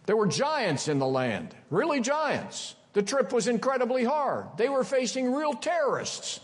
There 0.07 0.15
were 0.15 0.27
giants 0.27 0.87
in 0.87 0.99
the 0.99 1.05
land, 1.05 1.53
really 1.69 1.99
giants. 1.99 2.75
The 2.93 3.03
trip 3.03 3.31
was 3.31 3.47
incredibly 3.47 4.05
hard. 4.05 4.45
They 4.57 4.69
were 4.69 4.85
facing 4.85 5.33
real 5.33 5.53
terrorists. 5.53 6.39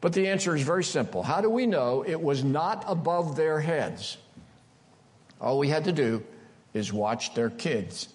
But 0.00 0.12
the 0.12 0.28
answer 0.28 0.54
is 0.54 0.62
very 0.62 0.84
simple. 0.84 1.22
How 1.22 1.40
do 1.40 1.50
we 1.50 1.66
know 1.66 2.04
it 2.06 2.20
was 2.20 2.44
not 2.44 2.84
above 2.86 3.36
their 3.36 3.58
heads? 3.58 4.18
All 5.40 5.58
we 5.58 5.68
had 5.70 5.84
to 5.84 5.92
do 5.92 6.22
is 6.74 6.92
watch 6.92 7.34
their 7.34 7.50
kids. 7.50 8.08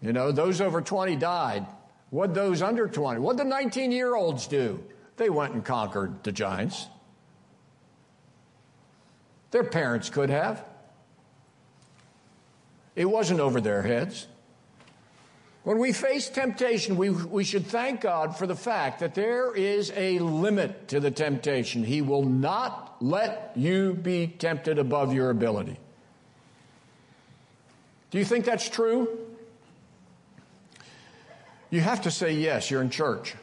You 0.00 0.12
know, 0.12 0.30
those 0.30 0.60
over 0.60 0.80
20 0.80 1.16
died. 1.16 1.66
What 2.10 2.32
those 2.32 2.62
under 2.62 2.86
20? 2.86 3.18
What 3.18 3.36
the 3.36 3.44
19 3.44 3.90
year 3.90 4.14
olds 4.14 4.46
do? 4.46 4.82
They 5.16 5.30
went 5.30 5.54
and 5.54 5.64
conquered 5.64 6.22
the 6.22 6.30
giants. 6.30 6.86
Their 9.50 9.64
parents 9.64 10.10
could 10.10 10.30
have. 10.30 10.64
It 12.96 13.04
wasn't 13.04 13.40
over 13.40 13.60
their 13.60 13.82
heads. 13.82 14.26
When 15.62 15.78
we 15.78 15.92
face 15.92 16.28
temptation, 16.28 16.96
we, 16.96 17.10
we 17.10 17.44
should 17.44 17.66
thank 17.66 18.00
God 18.00 18.36
for 18.36 18.46
the 18.46 18.54
fact 18.54 19.00
that 19.00 19.14
there 19.14 19.54
is 19.54 19.92
a 19.96 20.18
limit 20.20 20.88
to 20.88 21.00
the 21.00 21.10
temptation. 21.10 21.84
He 21.84 22.02
will 22.02 22.24
not 22.24 22.96
let 23.00 23.52
you 23.56 23.94
be 23.94 24.28
tempted 24.28 24.78
above 24.78 25.12
your 25.12 25.30
ability. 25.30 25.78
Do 28.10 28.18
you 28.18 28.24
think 28.24 28.44
that's 28.44 28.68
true? 28.68 29.18
You 31.68 31.80
have 31.80 32.02
to 32.02 32.10
say 32.10 32.32
yes, 32.32 32.70
you're 32.70 32.80
in 32.80 32.90
church. 32.90 33.34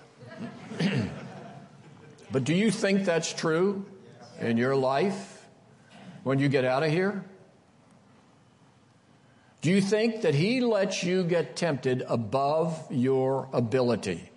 but 2.31 2.45
do 2.45 2.53
you 2.53 2.71
think 2.71 3.03
that's 3.03 3.33
true 3.33 3.85
in 4.39 4.55
your 4.55 4.75
life 4.77 5.45
when 6.23 6.39
you 6.39 6.47
get 6.47 6.63
out 6.63 6.83
of 6.83 6.89
here? 6.89 7.25
Do 9.63 9.71
you 9.71 9.79
think 9.79 10.23
that 10.23 10.35
He 10.35 10.59
lets 10.59 11.03
you 11.03 11.23
get 11.23 11.55
tempted 11.55 12.03
above 12.09 12.85
your 12.91 13.47
ability? 13.53 14.29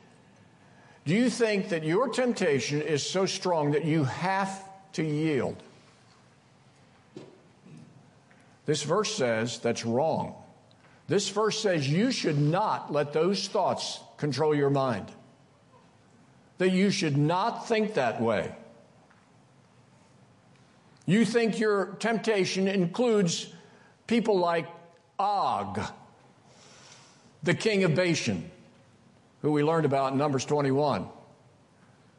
Do 1.05 1.14
you 1.14 1.31
think 1.31 1.70
that 1.70 1.83
your 1.83 2.09
temptation 2.11 2.81
is 2.81 3.05
so 3.05 3.27
strong 3.27 3.72
that 3.72 3.85
you 3.85 4.05
have 4.05 4.62
to 4.93 5.03
yield? 5.03 5.61
This 8.66 8.85
verse 8.85 9.16
says 9.16 9.59
that's 9.59 9.85
wrong. 9.85 10.37
This 11.09 11.29
verse 11.29 11.59
says 11.61 11.89
you 11.89 12.12
should 12.12 12.39
not 12.39 12.93
let 12.93 13.12
those 13.12 13.49
thoughts 13.49 13.99
control 14.18 14.55
your 14.55 14.70
mind. 14.70 15.11
That 16.59 16.70
you 16.70 16.91
should 16.91 17.16
not 17.16 17.66
think 17.66 17.95
that 17.95 18.22
way. 18.22 18.55
You 21.05 21.24
think 21.24 21.59
your 21.59 21.97
temptation 21.99 22.68
includes 22.68 23.53
people 24.07 24.39
like 24.39 24.68
Og, 25.19 25.79
the 27.43 27.55
king 27.55 27.85
of 27.85 27.95
Bashan, 27.95 28.51
who 29.43 29.53
we 29.53 29.62
learned 29.62 29.87
about 29.87 30.12
in 30.12 30.19
Numbers 30.19 30.45
21. 30.45 31.07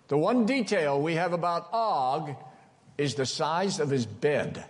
The 0.08 0.18
one 0.18 0.45
detail 0.45 1.02
we 1.02 1.16
have 1.16 1.34
about 1.34 1.68
Og 1.74 2.36
is 2.98 3.16
the 3.16 3.26
size 3.26 3.80
of 3.80 3.89
his 3.89 4.06
bed. 4.06 4.66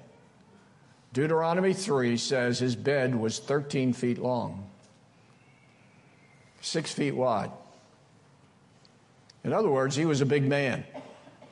Deuteronomy 1.14 1.74
3 1.74 2.18
says 2.18 2.60
his 2.60 2.76
bed 2.76 3.16
was 3.16 3.40
13 3.40 3.94
feet 3.94 4.18
long, 4.18 4.70
six 6.62 6.92
feet 6.92 7.16
wide. 7.16 7.52
In 9.44 9.54
other 9.54 9.70
words, 9.70 9.96
he 9.96 10.06
was 10.06 10.22
a 10.22 10.26
big 10.26 10.44
man. 10.44 10.84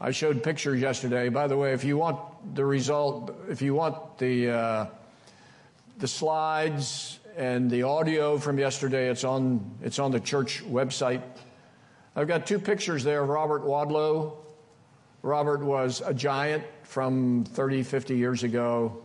I 0.02 0.12
showed 0.12 0.44
pictures 0.44 0.82
yesterday. 0.82 1.30
By 1.30 1.48
the 1.48 1.56
way, 1.56 1.74
if 1.74 1.84
you 1.84 1.98
want 1.98 2.20
the 2.56 2.66
result, 2.66 3.34
if 3.50 3.62
you 3.62 3.74
want 3.74 4.18
the 4.18 4.50
uh, 4.50 4.86
the 5.98 6.08
slides 6.08 7.20
and 7.38 7.70
the 7.70 7.84
audio 7.84 8.38
from 8.38 8.58
yesterday, 8.58 9.10
it's 9.10 9.24
on 9.24 9.78
it's 9.82 10.00
on 10.00 10.12
the 10.12 10.20
church 10.20 10.64
website. 10.66 11.22
I've 12.16 12.28
got 12.28 12.48
two 12.48 12.60
pictures 12.60 13.04
there 13.04 13.24
of 13.24 13.30
Robert 13.30 13.64
Wadlow. 13.64 14.38
Robert 15.22 15.64
was 15.64 16.02
a 16.06 16.14
giant 16.14 16.64
from 16.84 17.46
30, 17.46 17.84
50 17.84 18.16
years 18.16 18.44
ago 18.44 19.02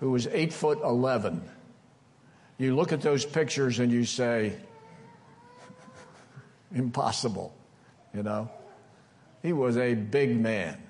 who 0.00 0.10
was 0.10 0.26
8 0.28 0.52
foot 0.52 0.78
11. 0.82 1.42
You 2.58 2.74
look 2.74 2.92
at 2.92 3.02
those 3.02 3.24
pictures 3.26 3.78
and 3.78 3.92
you 3.92 4.04
say, 4.04 4.54
impossible, 6.74 7.54
you 8.14 8.22
know? 8.22 8.50
He 9.42 9.52
was 9.52 9.76
a 9.76 9.94
big 9.94 10.38
man. 10.38 10.82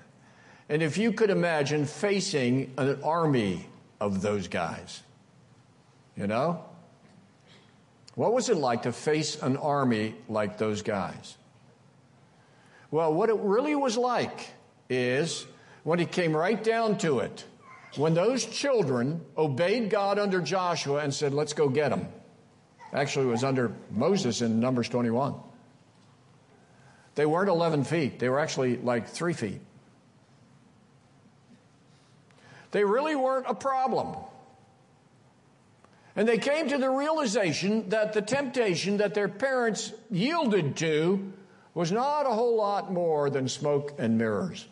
And 0.69 0.81
if 0.81 0.97
you 0.97 1.11
could 1.11 1.29
imagine 1.29 1.85
facing 1.85 2.73
an 2.77 3.01
army 3.03 3.65
of 3.99 4.21
those 4.21 4.47
guys, 4.47 5.03
you 6.17 6.27
know? 6.27 6.65
What 8.15 8.33
was 8.33 8.49
it 8.49 8.57
like 8.57 8.83
to 8.83 8.91
face 8.91 9.41
an 9.41 9.57
army 9.57 10.15
like 10.27 10.57
those 10.57 10.81
guys? 10.81 11.37
Well, 12.89 13.13
what 13.13 13.29
it 13.29 13.37
really 13.37 13.75
was 13.75 13.95
like 13.95 14.49
is 14.89 15.45
when 15.83 15.99
it 15.99 16.11
came 16.11 16.35
right 16.35 16.61
down 16.61 16.97
to 16.99 17.19
it, 17.19 17.45
when 17.95 18.13
those 18.13 18.43
children 18.45 19.21
obeyed 19.37 19.89
God 19.89 20.17
under 20.17 20.41
Joshua 20.41 20.99
and 20.99 21.13
said, 21.13 21.33
Let's 21.33 21.53
go 21.53 21.69
get 21.69 21.89
them. 21.89 22.07
Actually, 22.91 23.27
it 23.27 23.31
was 23.31 23.43
under 23.43 23.73
Moses 23.91 24.41
in 24.41 24.59
Numbers 24.59 24.89
21. 24.89 25.35
They 27.15 27.25
weren't 27.25 27.49
11 27.49 27.83
feet, 27.83 28.19
they 28.19 28.29
were 28.29 28.39
actually 28.39 28.77
like 28.77 29.07
three 29.07 29.33
feet. 29.33 29.61
They 32.71 32.83
really 32.83 33.15
weren't 33.15 33.45
a 33.47 33.53
problem. 33.53 34.15
And 36.17 36.27
they 36.27 36.39
came 36.39 36.67
to 36.69 36.79
the 36.79 36.89
realization 36.89 37.89
that 37.89 38.13
the 38.13 38.23
temptation 38.23 38.97
that 38.97 39.13
their 39.13 39.29
parents 39.29 39.93
yielded 40.09 40.75
to 40.77 41.31
was 41.75 41.91
not 41.91 42.25
a 42.25 42.29
whole 42.29 42.57
lot 42.57 42.91
more 42.91 43.29
than 43.29 43.47
smoke 43.47 43.93
and 43.99 44.17
mirrors. 44.17 44.65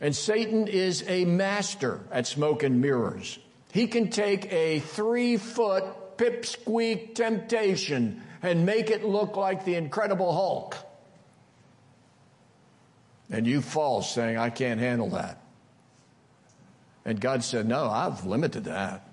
And 0.00 0.16
Satan 0.16 0.66
is 0.66 1.04
a 1.06 1.26
master 1.26 2.00
at 2.10 2.26
smoke 2.26 2.62
and 2.62 2.80
mirrors. 2.80 3.38
He 3.70 3.86
can 3.86 4.08
take 4.08 4.50
a 4.50 4.80
three 4.80 5.36
foot 5.36 6.16
pipsqueak 6.16 7.14
temptation 7.14 8.22
and 8.42 8.64
make 8.64 8.90
it 8.90 9.04
look 9.04 9.36
like 9.36 9.66
the 9.66 9.74
Incredible 9.74 10.32
Hulk. 10.32 10.74
And 13.30 13.46
you 13.46 13.60
fall 13.60 14.00
saying, 14.00 14.38
I 14.38 14.48
can't 14.48 14.80
handle 14.80 15.10
that. 15.10 15.41
And 17.04 17.20
God 17.20 17.42
said, 17.42 17.66
No, 17.66 17.88
I've 17.88 18.24
limited 18.26 18.64
that. 18.64 19.08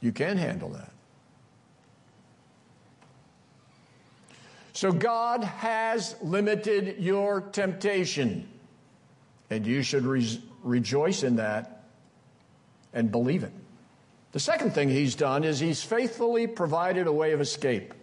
You 0.00 0.12
can 0.12 0.36
handle 0.36 0.70
that. 0.70 0.92
So 4.72 4.92
God 4.92 5.42
has 5.42 6.14
limited 6.22 6.98
your 6.98 7.40
temptation. 7.40 8.48
And 9.50 9.66
you 9.66 9.82
should 9.82 10.04
re- 10.04 10.40
rejoice 10.62 11.24
in 11.24 11.36
that 11.36 11.82
and 12.92 13.10
believe 13.10 13.42
it. 13.42 13.52
The 14.32 14.40
second 14.40 14.74
thing 14.74 14.88
he's 14.88 15.14
done 15.14 15.42
is 15.42 15.58
he's 15.58 15.82
faithfully 15.82 16.46
provided 16.46 17.06
a 17.06 17.12
way 17.12 17.32
of 17.32 17.40
escape. 17.40 17.94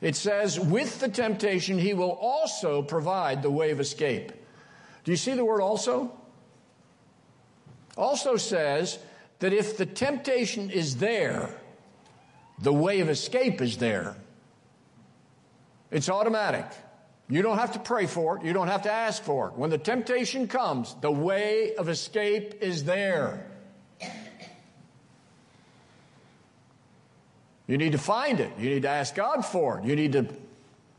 It 0.00 0.16
says, 0.16 0.58
with 0.58 1.00
the 1.00 1.08
temptation, 1.08 1.78
he 1.78 1.92
will 1.92 2.12
also 2.12 2.82
provide 2.82 3.42
the 3.42 3.50
way 3.50 3.72
of 3.72 3.80
escape. 3.80 4.32
Do 5.04 5.10
you 5.10 5.16
see 5.16 5.34
the 5.34 5.44
word 5.44 5.60
also? 5.60 6.12
Also 7.96 8.36
says 8.36 8.98
that 9.38 9.52
if 9.52 9.76
the 9.76 9.86
temptation 9.86 10.70
is 10.70 10.96
there, 10.96 11.50
The 12.58 12.72
way 12.72 13.00
of 13.00 13.08
escape 13.08 13.60
is 13.60 13.78
there. 13.78 14.16
It's 15.90 16.08
automatic. 16.08 16.66
You 17.28 17.42
don't 17.42 17.58
have 17.58 17.72
to 17.72 17.78
pray 17.78 18.06
for 18.06 18.36
it. 18.36 18.44
You 18.44 18.52
don't 18.52 18.68
have 18.68 18.82
to 18.82 18.92
ask 18.92 19.22
for 19.22 19.48
it. 19.48 19.54
When 19.54 19.70
the 19.70 19.78
temptation 19.78 20.46
comes, 20.46 20.94
the 21.00 21.10
way 21.10 21.74
of 21.76 21.88
escape 21.88 22.62
is 22.62 22.84
there. 22.84 23.46
You 27.66 27.78
need 27.78 27.92
to 27.92 27.98
find 27.98 28.40
it. 28.40 28.52
You 28.58 28.68
need 28.68 28.82
to 28.82 28.90
ask 28.90 29.14
God 29.14 29.44
for 29.44 29.78
it. 29.78 29.86
You 29.86 29.96
need 29.96 30.12
to, 30.12 30.26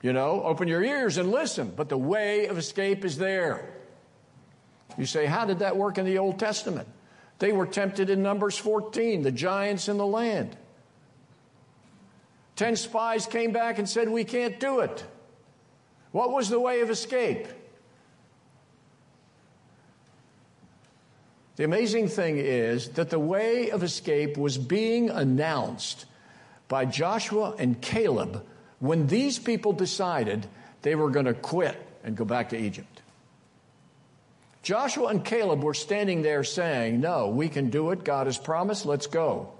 you 0.02 0.14
know, 0.14 0.42
open 0.44 0.68
your 0.68 0.84
ears 0.84 1.18
and 1.18 1.30
listen. 1.32 1.72
But 1.76 1.90
the 1.90 1.98
way 1.98 2.48
of 2.48 2.58
escape 2.58 3.06
is 3.06 3.18
there. 3.18 3.70
You 4.98 5.06
say, 5.06 5.26
how 5.26 5.46
did 5.46 5.60
that 5.60 5.78
work 5.78 5.98
in 5.98 6.06
the 6.06 6.18
Old 6.18 6.40
Testament? 6.40 6.88
They 7.40 7.52
were 7.52 7.66
tempted 7.66 8.10
in 8.10 8.24
Numbers 8.24 8.58
14, 8.58 9.22
the 9.22 9.32
giants 9.32 9.90
in 9.90 9.98
the 9.98 10.06
land. 10.06 10.56
Ten 12.56 12.76
spies 12.76 13.26
came 13.26 13.52
back 13.52 13.80
and 13.80 13.90
said, 13.90 14.08
We 14.08 14.24
can't 14.24 14.60
do 14.60 14.80
it. 14.80 15.04
What 16.12 16.32
was 16.32 16.48
the 16.48 16.60
way 16.60 16.80
of 16.80 16.90
escape? 16.90 17.48
The 21.58 21.64
amazing 21.64 22.10
thing 22.10 22.38
is 22.38 22.90
that 22.92 23.10
the 23.10 23.20
way 23.20 23.72
of 23.72 23.84
escape 23.84 24.38
was 24.38 24.58
being 24.58 25.10
announced 25.10 26.06
by 26.68 26.86
Joshua 26.86 27.56
and 27.58 27.80
Caleb 27.82 28.46
when 28.80 29.08
these 29.08 29.40
people 29.40 29.72
decided 29.72 30.48
they 30.82 30.96
were 30.96 31.10
going 31.10 31.26
to 31.26 31.34
quit 31.34 31.78
and 32.04 32.16
go 32.16 32.26
back 32.26 32.50
to 32.50 32.58
Egypt. 32.58 32.95
Joshua 34.66 35.10
and 35.10 35.24
Caleb 35.24 35.64
were 35.64 35.76
standing 35.76 36.24
there 36.24 36.44
saying, 36.44 37.00
No, 37.00 37.30
we 37.30 37.50
can 37.50 37.70
do 37.70 37.92
it. 37.92 38.04
God 38.04 38.26
has 38.26 38.40
promised. 38.40 38.84
Let's 38.84 39.06
go. 39.06 39.54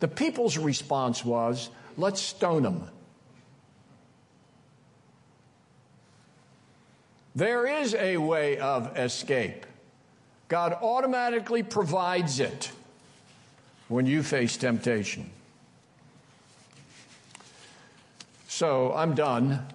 The 0.00 0.08
people's 0.08 0.58
response 0.58 1.24
was, 1.24 1.70
Let's 1.96 2.20
stone 2.20 2.62
them. 2.62 2.90
There 7.34 7.66
is 7.66 7.94
a 7.94 8.18
way 8.18 8.58
of 8.58 8.94
escape. 8.98 9.64
God 10.48 10.74
automatically 10.74 11.62
provides 11.62 12.40
it 12.40 12.72
when 13.88 14.04
you 14.04 14.22
face 14.22 14.58
temptation. 14.58 15.30
So 18.48 18.92
I'm 18.92 19.14
done. 19.14 19.52
At 19.52 19.72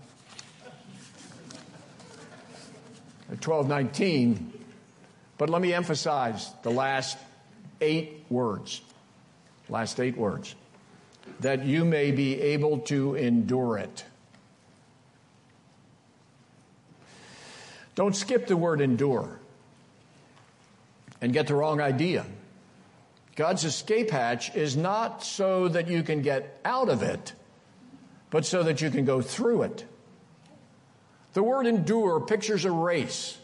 1219, 3.27 4.53
but 5.37 5.49
let 5.49 5.61
me 5.61 5.73
emphasize 5.73 6.51
the 6.63 6.69
last 6.69 7.17
eight 7.81 8.25
words. 8.29 8.81
Last 9.69 9.99
eight 9.99 10.17
words. 10.17 10.55
That 11.39 11.65
you 11.65 11.85
may 11.85 12.11
be 12.11 12.39
able 12.39 12.79
to 12.79 13.15
endure 13.15 13.77
it. 13.77 14.05
Don't 17.95 18.15
skip 18.15 18.47
the 18.47 18.57
word 18.57 18.81
endure 18.81 19.39
and 21.21 21.33
get 21.33 21.47
the 21.47 21.55
wrong 21.55 21.81
idea. 21.81 22.25
God's 23.35 23.63
escape 23.63 24.11
hatch 24.11 24.53
is 24.55 24.77
not 24.77 25.23
so 25.23 25.67
that 25.69 25.87
you 25.87 26.03
can 26.03 26.21
get 26.21 26.59
out 26.63 26.89
of 26.89 27.01
it 27.01 27.33
but 28.35 28.45
so 28.45 28.63
that 28.63 28.81
you 28.81 28.89
can 28.89 29.05
go 29.05 29.21
through 29.21 29.63
it. 29.63 29.85
The 31.35 31.43
word 31.43 31.67
endure 31.67 32.21
pictures 32.21 32.63
a 32.63 32.71
race, 32.71 33.37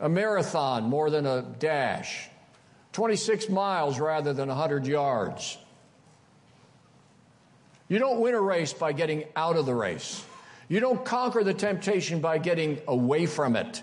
a 0.00 0.08
marathon 0.08 0.84
more 0.84 1.10
than 1.10 1.26
a 1.26 1.42
dash, 1.42 2.30
26 2.94 3.50
miles 3.50 4.00
rather 4.00 4.32
than 4.32 4.48
100 4.48 4.86
yards. 4.86 5.58
You 7.88 7.98
don't 7.98 8.20
win 8.20 8.34
a 8.34 8.40
race 8.40 8.72
by 8.72 8.94
getting 8.94 9.24
out 9.36 9.56
of 9.56 9.66
the 9.66 9.74
race. 9.74 10.24
You 10.70 10.80
don't 10.80 11.04
conquer 11.04 11.44
the 11.44 11.52
temptation 11.52 12.22
by 12.22 12.38
getting 12.38 12.80
away 12.88 13.26
from 13.26 13.54
it, 13.54 13.82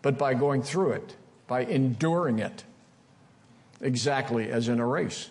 but 0.00 0.16
by 0.16 0.32
going 0.32 0.62
through 0.62 0.92
it, 0.92 1.14
by 1.46 1.60
enduring 1.60 2.38
it, 2.38 2.64
exactly 3.82 4.50
as 4.50 4.68
in 4.68 4.80
a 4.80 4.86
race. 4.86 5.28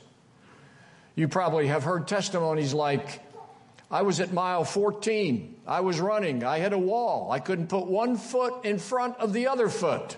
You 1.15 1.27
probably 1.27 1.65
have 1.69 1.85
heard 1.85 2.07
testimonies 2.07 2.71
like, 2.71 3.24
I 3.95 4.01
was 4.01 4.19
at 4.19 4.33
mile 4.33 4.65
14. 4.65 5.55
I 5.65 5.79
was 5.79 6.01
running. 6.01 6.43
I 6.43 6.59
hit 6.59 6.73
a 6.73 6.77
wall. 6.77 7.31
I 7.31 7.39
couldn't 7.39 7.67
put 7.67 7.85
one 7.85 8.17
foot 8.17 8.65
in 8.65 8.77
front 8.77 9.15
of 9.19 9.31
the 9.31 9.47
other 9.47 9.69
foot. 9.69 10.17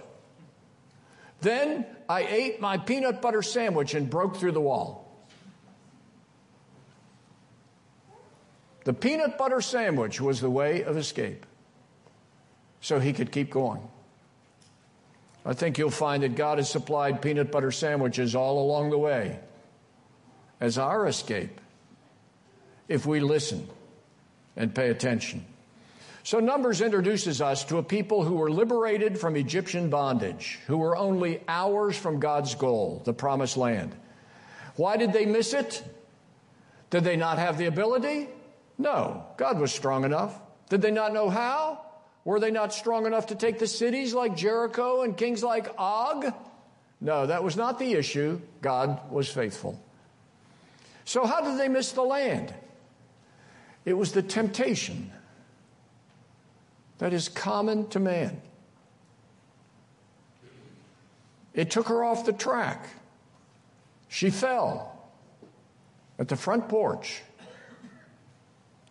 Then 1.42 1.86
I 2.10 2.24
ate 2.24 2.60
my 2.60 2.80
peanut 2.80 3.22
butter 3.22 3.44
sandwich 3.44 3.94
and 3.94 4.10
broke 4.10 4.38
through 4.38 4.54
the 4.54 4.62
wall. 4.62 5.16
The 8.86 8.94
peanut 8.94 9.38
butter 9.38 9.62
sandwich 9.62 10.20
was 10.20 10.42
the 10.42 10.50
way 10.50 10.82
of 10.82 10.98
escape. 10.98 11.46
So 12.82 13.00
he 13.00 13.14
could 13.14 13.32
keep 13.32 13.52
going. 13.52 13.88
I 15.46 15.54
think 15.54 15.78
you'll 15.78 15.92
find 15.92 16.24
that 16.24 16.34
God 16.34 16.58
has 16.58 16.68
supplied 16.68 17.22
peanut 17.22 17.52
butter 17.52 17.72
sandwiches 17.72 18.34
all 18.34 18.60
along 18.60 18.90
the 18.90 18.98
way 18.98 19.40
as 20.60 20.80
our 20.80 21.06
escape 21.06 21.62
if 22.88 23.06
we 23.06 23.20
listen 23.20 23.68
and 24.56 24.74
pay 24.74 24.90
attention. 24.90 25.46
So, 26.24 26.40
Numbers 26.42 26.82
introduces 26.82 27.42
us 27.42 27.64
to 27.66 27.78
a 27.78 27.84
people 27.84 28.24
who 28.24 28.36
were 28.36 28.52
liberated 28.52 29.18
from 29.18 29.38
Egyptian 29.38 29.90
bondage, 29.90 30.60
who 30.68 30.78
were 30.78 30.98
only 30.98 31.42
hours 31.48 31.96
from 31.96 32.20
God's 32.20 32.54
goal, 32.56 33.02
the 33.06 33.14
promised 33.14 33.56
land. 33.56 33.96
Why 34.76 34.98
did 34.98 35.14
they 35.14 35.26
miss 35.26 35.54
it? 35.54 35.82
Did 36.90 37.06
they 37.06 37.16
not 37.16 37.38
have 37.38 37.58
the 37.58 37.66
ability? 37.68 38.28
No, 38.78 39.24
God 39.38 39.60
was 39.60 39.72
strong 39.72 40.04
enough. 40.04 40.38
Did 40.70 40.82
they 40.82 40.92
not 40.92 41.14
know 41.14 41.30
how? 41.30 41.86
Were 42.26 42.42
they 42.42 42.52
not 42.52 42.74
strong 42.74 43.06
enough 43.06 43.28
to 43.28 43.36
take 43.36 43.58
the 43.58 43.68
cities 43.68 44.14
like 44.14 44.36
Jericho 44.36 45.04
and 45.04 45.16
kings 45.16 45.42
like 45.42 45.74
Og? 45.78 46.34
No, 47.00 47.26
that 47.26 47.42
was 47.42 47.56
not 47.56 47.80
the 47.80 47.94
issue. 47.94 48.42
God 48.62 49.12
was 49.12 49.30
faithful. 49.30 49.82
So, 51.06 51.26
how 51.26 51.40
did 51.40 51.58
they 51.58 51.70
miss 51.70 51.94
the 51.94 52.02
land? 52.02 52.54
It 53.88 53.98
was 53.98 54.12
the 54.12 54.22
temptation 54.22 55.14
that 56.98 57.14
is 57.14 57.30
common 57.30 57.88
to 57.92 58.02
man. 58.02 58.42
It 61.54 61.72
took 61.72 61.88
her 61.88 62.04
off 62.04 62.26
the 62.26 62.34
track. 62.34 62.90
She 64.10 64.30
fell 64.30 65.10
at 66.20 66.28
the 66.28 66.36
front 66.36 66.68
porch 66.68 67.22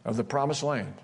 of 0.02 0.16
the 0.16 0.24
promised 0.24 0.62
land. 0.62 0.94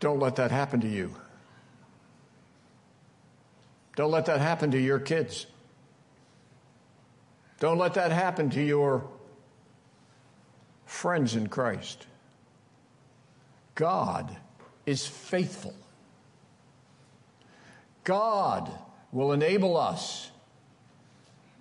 Don't 0.00 0.20
let 0.20 0.36
that 0.36 0.50
happen 0.50 0.80
to 0.80 0.88
you. 0.88 1.14
Don't 3.94 4.10
let 4.10 4.24
that 4.24 4.40
happen 4.40 4.70
to 4.70 4.80
your 4.80 4.98
kids. 4.98 5.44
Don't 7.60 7.78
let 7.78 7.94
that 7.94 8.12
happen 8.12 8.50
to 8.50 8.62
your 8.62 9.04
friends 10.86 11.34
in 11.34 11.48
Christ. 11.48 12.06
God 13.74 14.36
is 14.86 15.06
faithful. 15.06 15.74
God 18.04 18.70
will 19.12 19.32
enable 19.32 19.76
us 19.76 20.30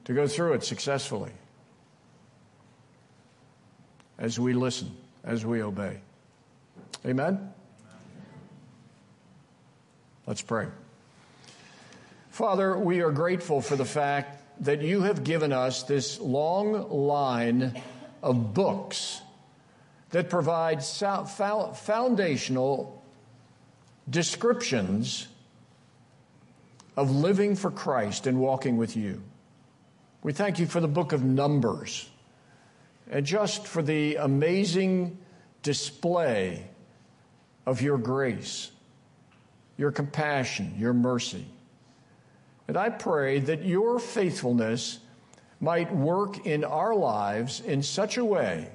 to 0.05 0.13
go 0.13 0.27
through 0.27 0.53
it 0.53 0.63
successfully 0.63 1.31
as 4.17 4.39
we 4.39 4.53
listen, 4.53 4.95
as 5.23 5.45
we 5.45 5.61
obey. 5.61 5.99
Amen? 7.05 7.53
Let's 10.25 10.41
pray. 10.41 10.67
Father, 12.29 12.77
we 12.77 13.01
are 13.01 13.11
grateful 13.11 13.61
for 13.61 13.75
the 13.75 13.85
fact 13.85 14.36
that 14.61 14.81
you 14.81 15.01
have 15.01 15.23
given 15.23 15.53
us 15.53 15.83
this 15.83 16.19
long 16.19 16.89
line 16.89 17.81
of 18.23 18.53
books 18.53 19.21
that 20.09 20.29
provide 20.29 20.83
foundational 20.83 23.03
descriptions 24.09 25.27
of 26.95 27.11
living 27.11 27.55
for 27.55 27.69
Christ 27.69 28.25
and 28.25 28.39
walking 28.39 28.77
with 28.77 28.97
you. 28.97 29.21
We 30.23 30.33
thank 30.33 30.59
you 30.59 30.65
for 30.65 30.79
the 30.79 30.87
book 30.87 31.13
of 31.13 31.23
Numbers 31.23 32.09
and 33.09 33.25
just 33.25 33.67
for 33.67 33.81
the 33.81 34.15
amazing 34.15 35.17
display 35.61 36.67
of 37.65 37.81
your 37.81 37.97
grace, 37.97 38.71
your 39.77 39.91
compassion, 39.91 40.73
your 40.77 40.93
mercy. 40.93 41.45
And 42.67 42.77
I 42.77 42.89
pray 42.89 43.39
that 43.39 43.63
your 43.63 43.99
faithfulness 43.99 44.99
might 45.59 45.93
work 45.93 46.45
in 46.45 46.63
our 46.63 46.93
lives 46.93 47.61
in 47.61 47.81
such 47.81 48.17
a 48.17 48.25
way 48.25 48.69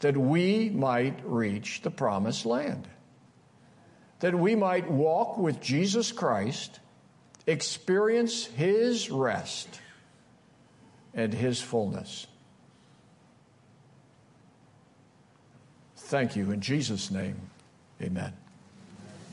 that 0.00 0.16
we 0.16 0.70
might 0.70 1.20
reach 1.24 1.82
the 1.82 1.90
promised 1.90 2.46
land. 2.46 2.88
That 4.20 4.34
we 4.34 4.54
might 4.54 4.90
walk 4.90 5.38
with 5.38 5.60
Jesus 5.60 6.12
Christ, 6.12 6.80
experience 7.46 8.44
his 8.44 9.10
rest, 9.10 9.80
and 11.14 11.32
his 11.32 11.60
fullness. 11.60 12.26
Thank 15.96 16.36
you. 16.36 16.50
In 16.50 16.60
Jesus' 16.60 17.10
name, 17.10 17.36
amen. 18.02 18.39